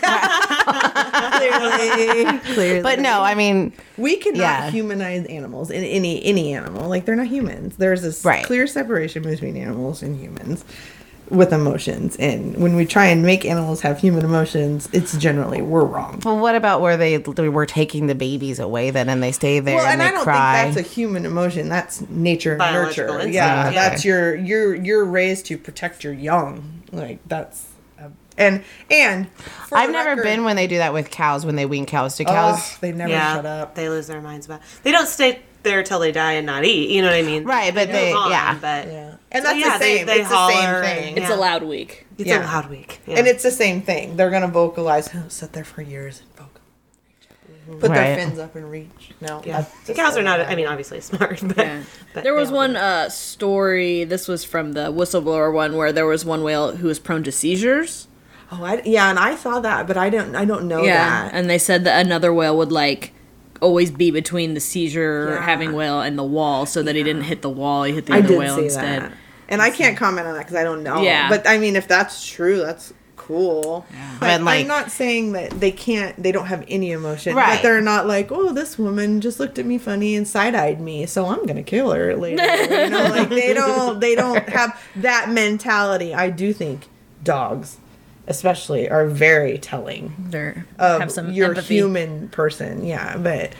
[1.32, 2.82] clearly, clearly.
[2.82, 4.70] but no, I mean, we cannot Yeah.
[4.70, 6.88] humanize animals in any any animal.
[6.88, 7.76] Like they're not humans.
[7.76, 8.44] There's this Right.
[8.44, 10.64] clear separation between animals and humans
[11.32, 12.14] with emotions.
[12.16, 16.20] And when we try and make animals have human emotions, it's generally we're wrong.
[16.24, 19.58] well, what about where they, they were taking the babies away then, and they stay
[19.60, 20.62] there Well, and, and they I don't cry?
[20.64, 21.68] think that's a human emotion.
[21.68, 23.08] That's nature and nurture.
[23.08, 23.70] instinct, Yeah, yeah.
[23.72, 26.82] that's your you're you're raised to protect your young.
[26.92, 27.66] Like that's
[28.38, 29.26] and and
[29.72, 32.16] I've never record- been when they do that with cows when they wean cows.
[32.16, 32.78] Do Oh, cows?
[32.78, 33.74] they never yeah, shut up.
[33.74, 34.60] they lose their minds about.
[34.82, 36.90] They don't stay there till they die and not eat.
[36.90, 37.44] You know what I mean?
[37.44, 38.54] Right, but move they- on, yeah.
[38.60, 40.06] but Yeah, and So, that's yeah, the same.
[40.06, 41.16] they it's the same thing.
[41.18, 41.34] It's Yeah.
[41.34, 42.06] a loud week.
[42.18, 42.42] it's Yeah.
[42.42, 43.00] a loud week.
[43.06, 43.18] Yeah.
[43.18, 44.16] And it's the same thing.
[44.16, 45.10] They're gonna vocalize.
[45.14, 46.48] Oh, sit there for years and vocal.
[47.80, 49.12] Put their fins up and reach.
[49.20, 49.60] No, yeah.
[49.62, 50.38] that's The cows are not.
[50.40, 50.48] bad.
[50.52, 51.82] I mean, obviously smart, but, Yeah.
[52.12, 54.04] but There was one uh, story.
[54.04, 57.32] This was from the whistleblower one, where there was one whale who was prone to
[57.32, 58.08] seizures.
[58.50, 60.34] Oh, I, yeah, and I saw that, but I don't.
[60.36, 61.34] I don't know yeah, that.
[61.34, 63.12] and they said that another whale would like
[63.62, 65.42] always be between the seizure Yeah.
[65.44, 67.84] having whale and the wall, so that he didn't hit the wall.
[67.84, 69.02] He hit the I other whale instead.
[69.02, 69.12] that.
[69.48, 71.02] And I can't comment on that because I don't know.
[71.02, 71.28] Yeah.
[71.28, 73.86] But I mean, if that's true, that's cool.
[74.18, 77.36] But But, like- I'm not saying that they can't, they don't have any emotion.
[77.36, 77.56] Right.
[77.56, 80.80] But they're not like, oh, this woman just looked at me funny and side eyed
[80.80, 82.42] me, so I'm going to kill her later.
[82.44, 86.12] you know, like they don't, they don't have that mentality.
[86.14, 86.88] I do think
[87.22, 87.76] dogs,
[88.26, 91.74] especially, are very telling They're of have some your empathy.
[91.76, 92.84] human person.
[92.84, 93.16] Yeah.
[93.16, 93.52] But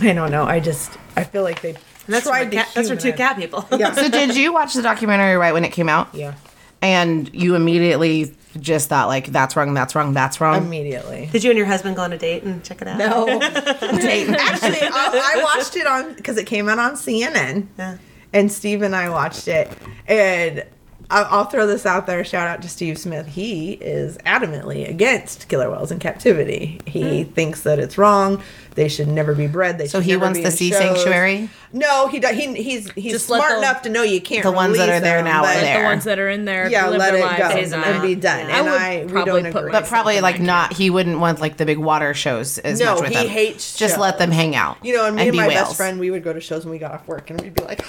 [0.00, 0.44] I don't know.
[0.44, 1.72] I just, I feel like they
[2.06, 3.66] That's for, tried my cat, that's for two cat people.
[3.76, 3.92] Yeah.
[3.94, 6.14] So did you watch the documentary right when it came out?
[6.14, 6.34] yeah.
[6.80, 10.64] And you immediately just thought like that's wrong, that's wrong, that's wrong.
[10.64, 11.28] Immediately.
[11.32, 12.98] Did you and your husband go on a date and check it out?
[12.98, 13.26] No.
[13.42, 17.98] Actually, I, I watched it on because it came out on CNN, Yeah.
[18.32, 19.68] and Steve and I watched it.
[20.06, 20.64] And
[21.10, 22.22] I'll, I'll throw this out there.
[22.24, 23.26] Shout out to Steve Smith.
[23.26, 26.80] He is adamantly against killer whales in captivity.
[26.86, 27.32] He hmm.
[27.32, 28.42] thinks that it's wrong.
[28.74, 29.76] They should never be bred.
[29.78, 30.78] They So should he never wants be the sea shows.
[30.78, 31.50] sanctuary?
[31.72, 34.44] No, he do, he he's he's Just smart the- enough to know you can't.
[34.44, 35.82] The ones that release are there them, now are there.
[35.82, 38.20] The ones that are in there, Yeah, let their it go phase and be uh,
[38.20, 38.46] done.
[38.46, 39.72] I And would I, we probably don't put agree.
[39.72, 40.72] but probably like like not.
[40.74, 43.28] He wouldn't want like the big water shows as No, much with he them.
[43.28, 44.78] hates Just let them hang out.
[44.84, 45.68] You know, and me and, be my whales.
[45.68, 47.62] best friend, we would go to shows when we got off work, and we'd be
[47.64, 47.84] like,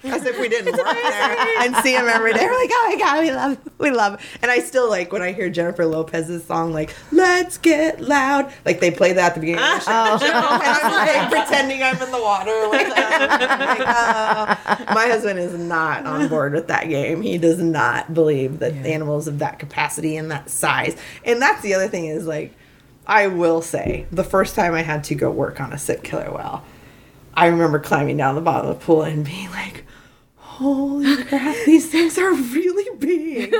[0.04, 2.46] as if we didn't work there, and see him every day.
[2.46, 4.38] We're like, oh my god, we love, we love.
[4.40, 8.80] And I still like when I hear Jennifer Lopez's song, like "Let's Get Loud," like
[8.80, 10.20] they play that at the beginning of the show, Oh.
[10.22, 13.60] and I'm like pretending I'm in the water with them.
[13.60, 14.94] Like, oh.
[14.94, 17.20] My husband is not on board with that game.
[17.20, 20.96] He does not believe that animals of that capacity and that size.
[21.24, 22.54] And that's the other thing is like.
[23.06, 26.30] I will say, the first time I had to go work on a sick killer
[26.30, 26.62] whale,
[27.34, 29.84] I remember climbing down the bottom of the pool and being like,
[30.60, 33.54] holy crap, these things are really big.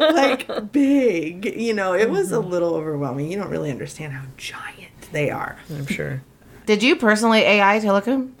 [0.00, 1.44] like, big.
[1.44, 2.50] You know, it was a mm-hmm.
[2.50, 3.30] little overwhelming.
[3.30, 5.58] You don't really understand how giant they are.
[5.70, 6.22] I'm sure.
[6.64, 8.34] Did you personally AI to look him?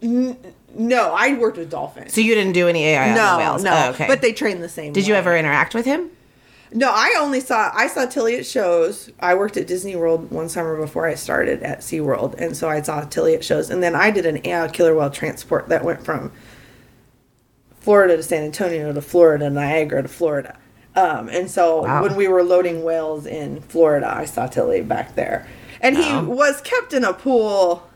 [0.00, 2.12] No, I worked with dolphins.
[2.12, 3.64] So you didn't do any AI on no, the whales?
[3.64, 3.72] no.
[3.72, 4.06] Oh, okay.
[4.06, 6.10] But they train the same did you ever interact with him?
[6.70, 9.10] No, I only saw I saw Tilly at shows.
[9.20, 12.82] I worked at Disney World one summer before I started at SeaWorld, and so I
[12.82, 13.70] saw Tilly at shows.
[13.70, 16.30] And then I did an AI killer whale transport that went from
[17.80, 20.56] Florida to San Antonio to Florida, Niagara to Florida.
[20.96, 22.02] Um, and so Wow.
[22.02, 25.46] when we were loading whales in Florida, I saw Tilly back there.
[25.80, 27.88] And he was kept in a pool.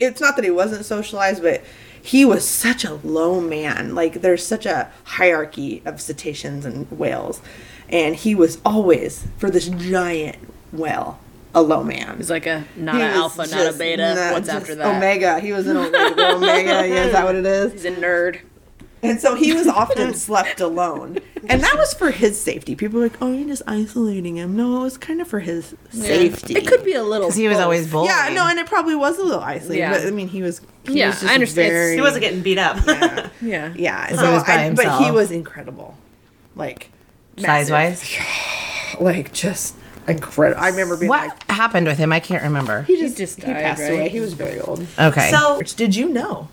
[0.00, 1.62] It's not that he wasn't socialized, but
[2.02, 3.94] he was such a low man.
[3.94, 7.40] Like there's such a hierarchy of cetaceans and whales.
[7.88, 10.36] And he was always, for this giant
[10.72, 11.18] whale,
[11.54, 12.16] a low man.
[12.16, 14.14] He's like a not He an alpha, not a beta.
[14.14, 14.96] not- What's after that?
[14.96, 15.38] Omega.
[15.38, 16.34] He was an omega.
[16.34, 16.88] omega.
[16.88, 17.72] Yeah, is that what it is?
[17.84, 18.40] He's a nerd.
[19.02, 21.18] And so he was often slept alone.
[21.48, 22.74] And that was for his safety.
[22.74, 24.56] People were like, oh, you're just isolating him.
[24.56, 26.54] No, it was kind of for his safety.
[26.54, 27.28] It could be a little.
[27.28, 28.10] Because he was always bullied.
[28.10, 29.78] Yeah, no, and it probably was a little isolating.
[29.78, 29.92] Yeah.
[29.92, 30.60] But I mean, he was.
[30.84, 31.72] He Yeah, was just I understand.
[31.72, 32.84] Very, He wasn't getting beat up.
[32.86, 33.28] Yeah.
[33.40, 33.72] Yeah.
[33.76, 34.08] yeah.
[34.08, 35.96] he So was by I, but he was incredible.
[36.56, 36.90] Like,
[37.36, 38.02] size wise?
[38.98, 39.76] Like, just
[40.08, 40.60] incredible.
[40.60, 42.12] I remember being What like, happened with him?
[42.12, 42.82] I can't remember.
[42.82, 43.92] he just, just he passed right?
[43.92, 44.08] away.
[44.08, 44.84] He was very old.
[44.98, 45.30] Okay.
[45.30, 46.48] So Which did you know?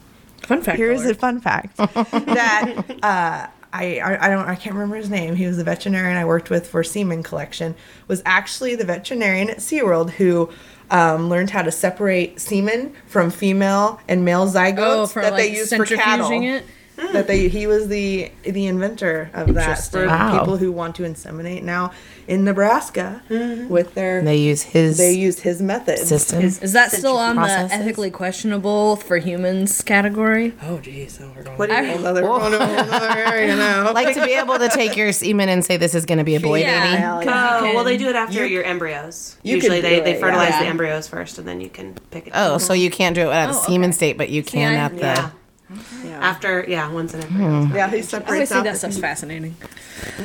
[0.45, 0.77] Fun fact.
[0.77, 1.11] Here's alert.
[1.15, 5.35] a fun fact that uh, I, I don't I can't remember his name.
[5.35, 7.75] He was the veterinarian I worked with for semen collection.
[8.07, 10.49] Was actually the veterinarian at SeaWorld who
[10.91, 15.51] um, learned how to separate semen from female and male zygotes Oh, that like they
[15.57, 16.29] use for cattle.
[16.29, 16.63] centrifuging
[16.97, 17.13] it.
[17.13, 20.39] That they he was the the inventor of that for Wow.
[20.39, 21.91] people who want to inseminate now
[22.27, 23.67] in Nebraska mm-hmm.
[23.69, 26.41] with their they use his they use his method system.
[26.41, 27.69] Is, is that still on processes?
[27.71, 30.53] the ethically questionable for humans category?
[30.63, 32.07] Oh geez, so we're going What do you to a whole mean?
[32.07, 33.91] other, we're going to a area now.
[33.93, 36.35] like to be able to take your semen and say this is going to be
[36.35, 36.91] a boy Yeah.
[36.91, 37.03] baby.
[37.03, 37.61] Oh, yeah.
[37.61, 39.37] you Oh, well, they do it after You- your embryos.
[39.43, 40.63] you Usually, they, do they fertilize yeah.
[40.63, 42.33] the embryos first, and then you can pick it.
[42.35, 43.95] Oh, so you can't do it at a oh, semen okay.
[43.95, 44.97] state, but you can I- at the.
[44.99, 45.29] yeah.
[46.03, 46.19] Yeah.
[46.19, 47.63] After yeah, once an embryo.
[47.75, 49.55] Yeah, he I separates always think out that stuff's fascinating.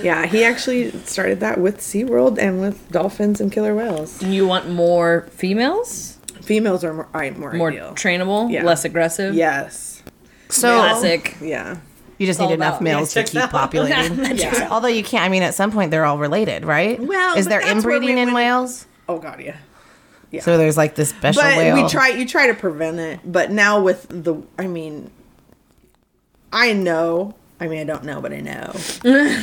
[0.03, 4.22] Yeah, he actually started that with SeaWorld and with dolphins and killer whales.
[4.22, 6.18] You want more females?
[6.43, 7.93] Females are more, I- more, More ideal.
[7.95, 8.51] trainable?
[8.51, 8.64] Yeah.
[8.64, 9.34] Less aggressive?
[9.34, 10.03] Yes.
[10.51, 11.36] So Classic.
[11.41, 11.78] Yeah.
[12.18, 14.18] you just need enough about- males to keep populating.
[14.36, 14.68] Yeah.
[14.70, 15.24] Although you can't.
[15.24, 17.01] I mean, at some point they're all related, right?
[17.01, 18.86] Well, is there inbreeding we in went- whales?
[19.09, 19.57] Oh god, yeah.
[20.32, 20.43] Yeah.
[20.43, 21.82] So there's like this special but whale.
[21.82, 25.11] we try you try to prevent it, but now with the I mean
[26.53, 28.72] I know I mean I don't know, but I know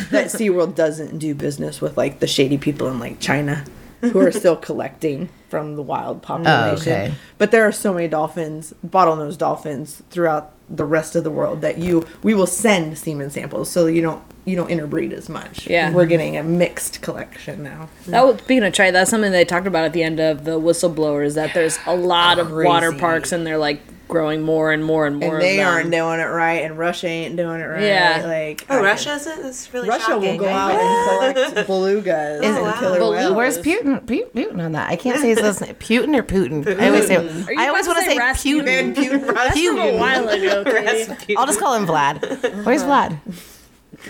[0.09, 3.65] that SeaWorld doesn't do business with like the shady people in like China
[4.01, 6.91] who are still collecting from the wild oh, population.
[6.91, 7.13] Oh, okay.
[7.37, 11.77] But there are so many dolphins, bottlenose dolphins throughout the rest of the world that
[11.77, 15.67] you we will send semen samples so you don't you don't interbreed as much.
[15.67, 15.91] Yeah.
[15.91, 17.89] we're getting a mixed collection now.
[18.07, 20.59] That was, speaking of trade, that's something they talked about at the end of the
[20.59, 24.83] whistleblower is that there's a lot of water parks and they're like growing more and
[24.83, 25.35] more and more.
[25.35, 25.73] And they of them.
[25.73, 27.83] aren't doing it right, and Russia ain't doing it right.
[27.83, 28.23] Yeah.
[28.25, 29.41] like Oh, I- Russia isn't?
[29.43, 30.31] That's really Russia shocking.
[30.37, 32.79] will go out and collect belugas and wow.
[32.79, 33.11] killer Belugas.
[33.11, 33.33] whales.
[33.35, 34.01] Where's Putin?
[34.05, 34.89] Putin on that?
[34.89, 35.75] I can't say his last name.
[35.75, 36.79] Putin or Putin?
[36.79, 37.13] I always say.
[37.23, 38.93] you I always about want to to say say Rasputin?
[38.93, 39.19] Putin.
[39.25, 39.33] Putin.
[39.33, 40.63] That's from a while ago,
[41.19, 41.37] Katie.
[41.37, 42.65] I'll just call him Vlad.
[42.65, 43.19] Where's Vlad?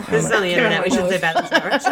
[0.09, 0.83] This is on the internet.
[0.83, 1.85] We should say bad things.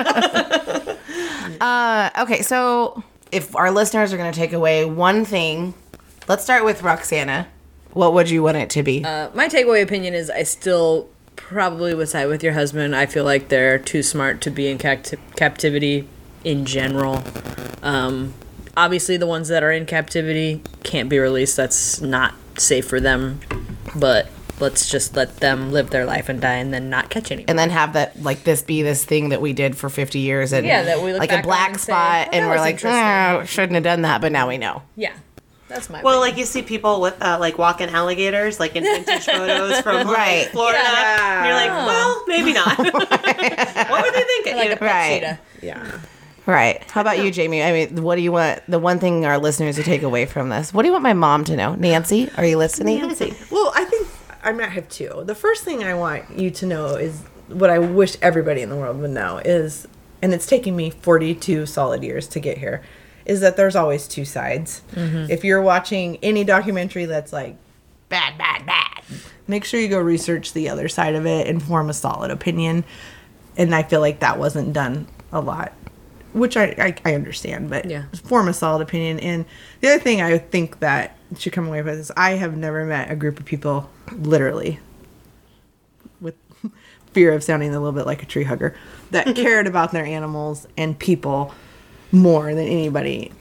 [1.62, 5.74] Uh, okay, so if our listeners are going to take away one thing,
[6.28, 7.48] let's start with Roxana.
[7.96, 9.04] What would you want it to be?
[9.04, 12.94] Uh, my takeaway opinion is I still probably would side with your husband.
[12.96, 16.08] I feel like they're too smart to be in captivity
[16.44, 17.24] in general.
[17.82, 18.34] Um,
[18.76, 21.56] obviously, the ones that are in captivity can't be released.
[21.56, 23.40] That's not safe for them.
[23.96, 24.28] But
[24.60, 27.50] let's just let them live their life and die and then not catch anyone.
[27.50, 30.52] and then have that like this be this thing that we did for 50 years
[30.54, 32.92] and Yeah, that we like a black and say, spot "Oh, and we're like interesting."
[32.92, 35.12] "Ah, shouldn't have done that but now we know yeah,
[35.68, 36.32] that's my Well, opinion.
[36.32, 40.50] like you see people with uh, like walking alligators, like in vintage photos from like,
[40.50, 40.78] Florida.
[40.82, 41.38] Yeah.
[41.40, 42.78] And you're like, well, maybe not.
[43.90, 44.56] what were they thinking?
[44.58, 45.20] like a Right.
[45.22, 45.40] cheetah.
[45.62, 46.00] Yeah.
[46.46, 49.40] right how about you jamie i mean what do you want the one thing our
[49.40, 52.30] listeners to take away from this what do you want my mom to know nancy
[52.38, 54.08] are you listening nancy Well, I think
[54.44, 55.24] I might have two.
[55.26, 58.76] The first thing I want you to know is what I wish everybody in the
[58.76, 59.88] world would know is,
[60.22, 62.84] and it's taking me 42 solid years to get here,
[63.26, 64.82] is that there's always two sides.
[64.94, 65.32] Mm-hmm.
[65.32, 67.56] If you're watching any documentary that's like
[68.10, 69.04] bad, bad, bad,
[69.48, 72.84] make sure you go research the other side of it and form a solid opinion.
[73.58, 75.74] And I feel like that wasn't done a lot
[76.34, 78.04] which I, I, I understand, but Yeah.
[78.26, 79.22] form a solid opinion.
[79.22, 79.46] And
[79.80, 83.10] the other thing I think that should come away with is I have never met
[83.10, 84.80] a group of people, literally,
[86.20, 86.36] with
[87.14, 88.76] fear of sounding a little bit like a tree hugger,
[89.12, 91.54] that cared about their animals and people
[92.16, 93.32] more than anybody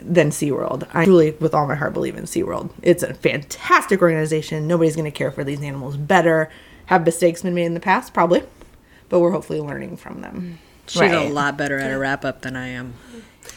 [0.00, 0.88] than SeaWorld.
[0.94, 2.70] I truly, with all my heart, believe in SeaWorld.
[2.82, 4.66] It's a fantastic organization.
[4.66, 6.50] Nobody's going to care for these animals better.
[6.86, 8.14] Have mistakes been made in the past?
[8.14, 8.42] Probably.
[9.08, 10.58] But we're hopefully learning from them.
[10.86, 11.12] She's Right.
[11.12, 12.94] a lot better at a wrap up than I am.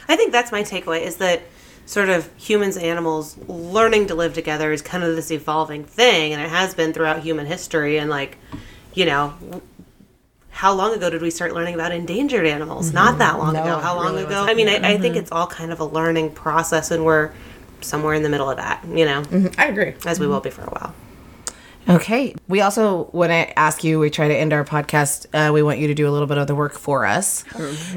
[0.07, 1.41] I think that's my takeaway is that
[1.85, 6.33] sort of humans and animals learning to live together is kind of this evolving thing,
[6.33, 7.97] and it has been throughout human history.
[7.97, 8.37] And like,
[8.93, 9.33] you know,
[10.55, 12.93] how long ago did we start learning about endangered animals?
[12.93, 13.17] Not mm-hmm.
[13.17, 13.77] that long ago.
[13.77, 14.45] How long ago?
[14.47, 15.17] I mean, I, I think mm-hmm.
[15.17, 17.33] it's all kind of a learning process, and we're
[17.81, 18.81] somewhere in the middle of that.
[18.87, 19.59] You know, mm-hmm.
[19.59, 19.95] I agree.
[20.05, 20.95] as we will be for a while.
[21.87, 25.61] okay we also want to ask you we try to end our podcast uh, we
[25.61, 27.43] want you to do a little bit of the work for us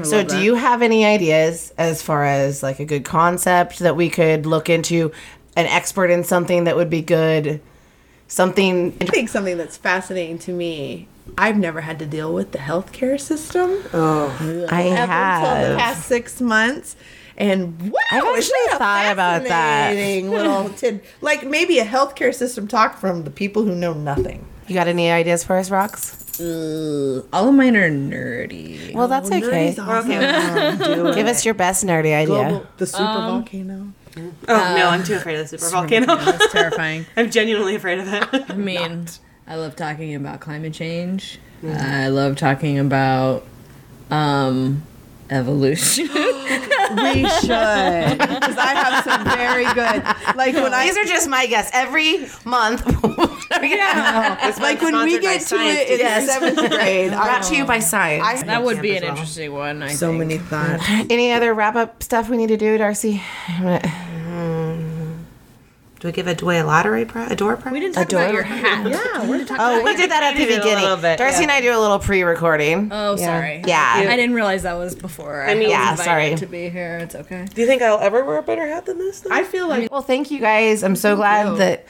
[0.03, 4.07] so do you have any ideas as far as like a good concept that we
[4.07, 5.11] could look into
[5.55, 7.59] an expert in something that would be good
[8.29, 11.07] something I think something that's fascinating to me.
[11.37, 16.05] I've never had to deal with the healthcare system Oh, i until the have past
[16.07, 16.95] six months,
[17.37, 19.93] and wow, I've isn't actually a thought about that.
[20.23, 24.45] Little tid- like maybe a healthcare system talk from the people who know nothing.
[24.67, 28.93] you got any ideas for us rocks uh, All of mine are nerdy.
[28.93, 31.13] well that's okay Nerdy's awesome.
[31.15, 33.93] give us your best nerdy idea Global- the super um, volcano.
[34.17, 36.15] Oh no, I'm too afraid of the super volcano.
[36.17, 37.05] That's terrifying.
[37.17, 38.49] I'm genuinely afraid of it.
[38.49, 39.05] I mean,
[39.49, 41.39] I love talking about climate change.
[41.65, 43.45] I love talking about
[44.11, 44.83] um
[45.29, 46.07] evolution.
[46.89, 50.35] We should because I have some very good.
[50.35, 51.69] Like when I These are just my guess.
[51.71, 52.83] Every month.
[53.61, 56.25] yeah, like when we get to science it in Yes.
[56.27, 57.11] seventh grade.
[57.13, 58.41] I Brought to you by science.
[58.41, 59.11] that would be an well.
[59.11, 59.83] interesting one.
[59.83, 60.19] I so think.
[60.19, 60.83] many thoughts.
[61.11, 63.21] Any other wrap up stuff we need to do, Darcy?
[65.99, 67.73] Do we give a away a lottery prize, a door prize?
[67.73, 68.87] We didn't talk about your hat.
[68.89, 69.57] Yeah, we're talking.
[69.59, 70.83] Oh, we did that at the We a beginning.
[70.83, 71.41] little bit, Darcy yeah.
[71.43, 72.89] and I do a little pre recording.
[72.91, 73.61] Oh, sorry.
[73.67, 74.05] Yeah.
[74.09, 75.43] I didn't realize that was before.
[75.43, 76.35] I, mean- was Yeah, invited sorry.
[76.37, 76.99] to be here.
[76.99, 77.45] It's okay.
[77.53, 79.19] Do you think I'll ever wear a better hat than this?
[79.19, 79.29] Though?
[79.33, 80.83] I feel like Well, thank you guys.
[80.83, 81.85] I'm so glad that.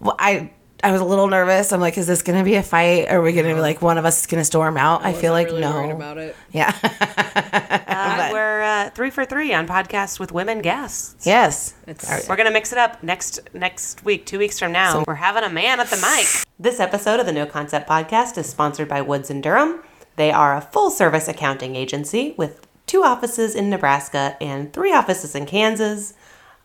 [0.00, 0.50] Well, I.
[0.82, 1.72] I was a little nervous.
[1.72, 3.08] I'm like, is this going to be a fight?
[3.08, 5.04] Are we going to be like one of us is going to storm out?
[5.04, 5.90] I, feel like really no.
[5.90, 6.36] about it.
[6.52, 6.74] Yeah.
[7.98, 11.26] Uh, we're uh, three for three on podcasts with women guests.
[11.26, 11.74] yes.
[11.86, 15.04] It's We're gonna mix it up next next week, two weeks from now.
[15.06, 16.26] we're having a man at the mic.
[16.60, 19.82] This episode of the No Concept Podcast is sponsored by Woods and Durham.
[20.16, 25.34] They are a full service accounting agency with two offices in Nebraska and three offices
[25.34, 26.14] in Kansas.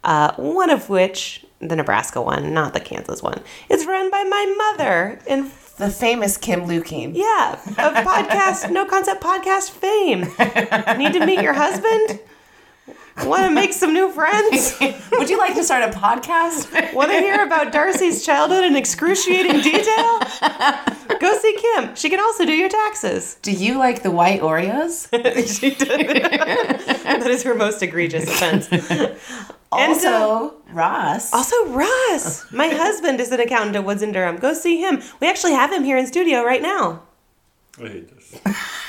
[0.03, 4.71] Uh, one of which, the Nebraska one, not the Kansas one, It's run by my
[4.77, 7.11] mother in The famous Kim Lukine.
[7.15, 10.21] yeah, of podcast, no concept podcast fame.
[10.99, 12.19] Need to meet your husband?
[13.25, 14.75] Want to make some new friends?
[15.11, 16.93] Would you like to start a podcast?
[16.95, 20.19] Want to hear about Darcy's childhood in excruciating detail?
[21.19, 21.93] Go see Kim.
[21.95, 23.37] She can also do your taxes.
[23.43, 25.07] Do you like the white Oreos?
[25.59, 25.89] she did.
[27.03, 28.67] that is her most egregious offense.
[29.79, 31.33] Also, Ross.
[31.33, 32.45] Also, Ross.
[32.51, 34.37] my husband is an accountant at Woods and Durham.
[34.37, 35.01] Go see him.
[35.19, 37.03] We actually have him here in studio right now.
[37.79, 38.39] I hate this.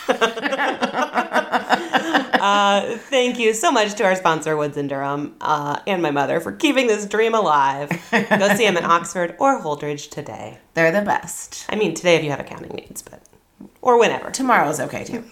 [3.09, 6.53] Thank you so much to our sponsor, Woods and Durham, uh, and my mother for
[6.53, 7.89] keeping this dream alive.
[8.11, 10.59] Go see him in Oxford or Holdrege today.
[10.75, 11.65] They're the best.
[11.71, 13.23] I mean, today if you have accounting needs, but
[13.81, 14.31] or whenever.
[14.31, 15.23] Tomorrow's okay too.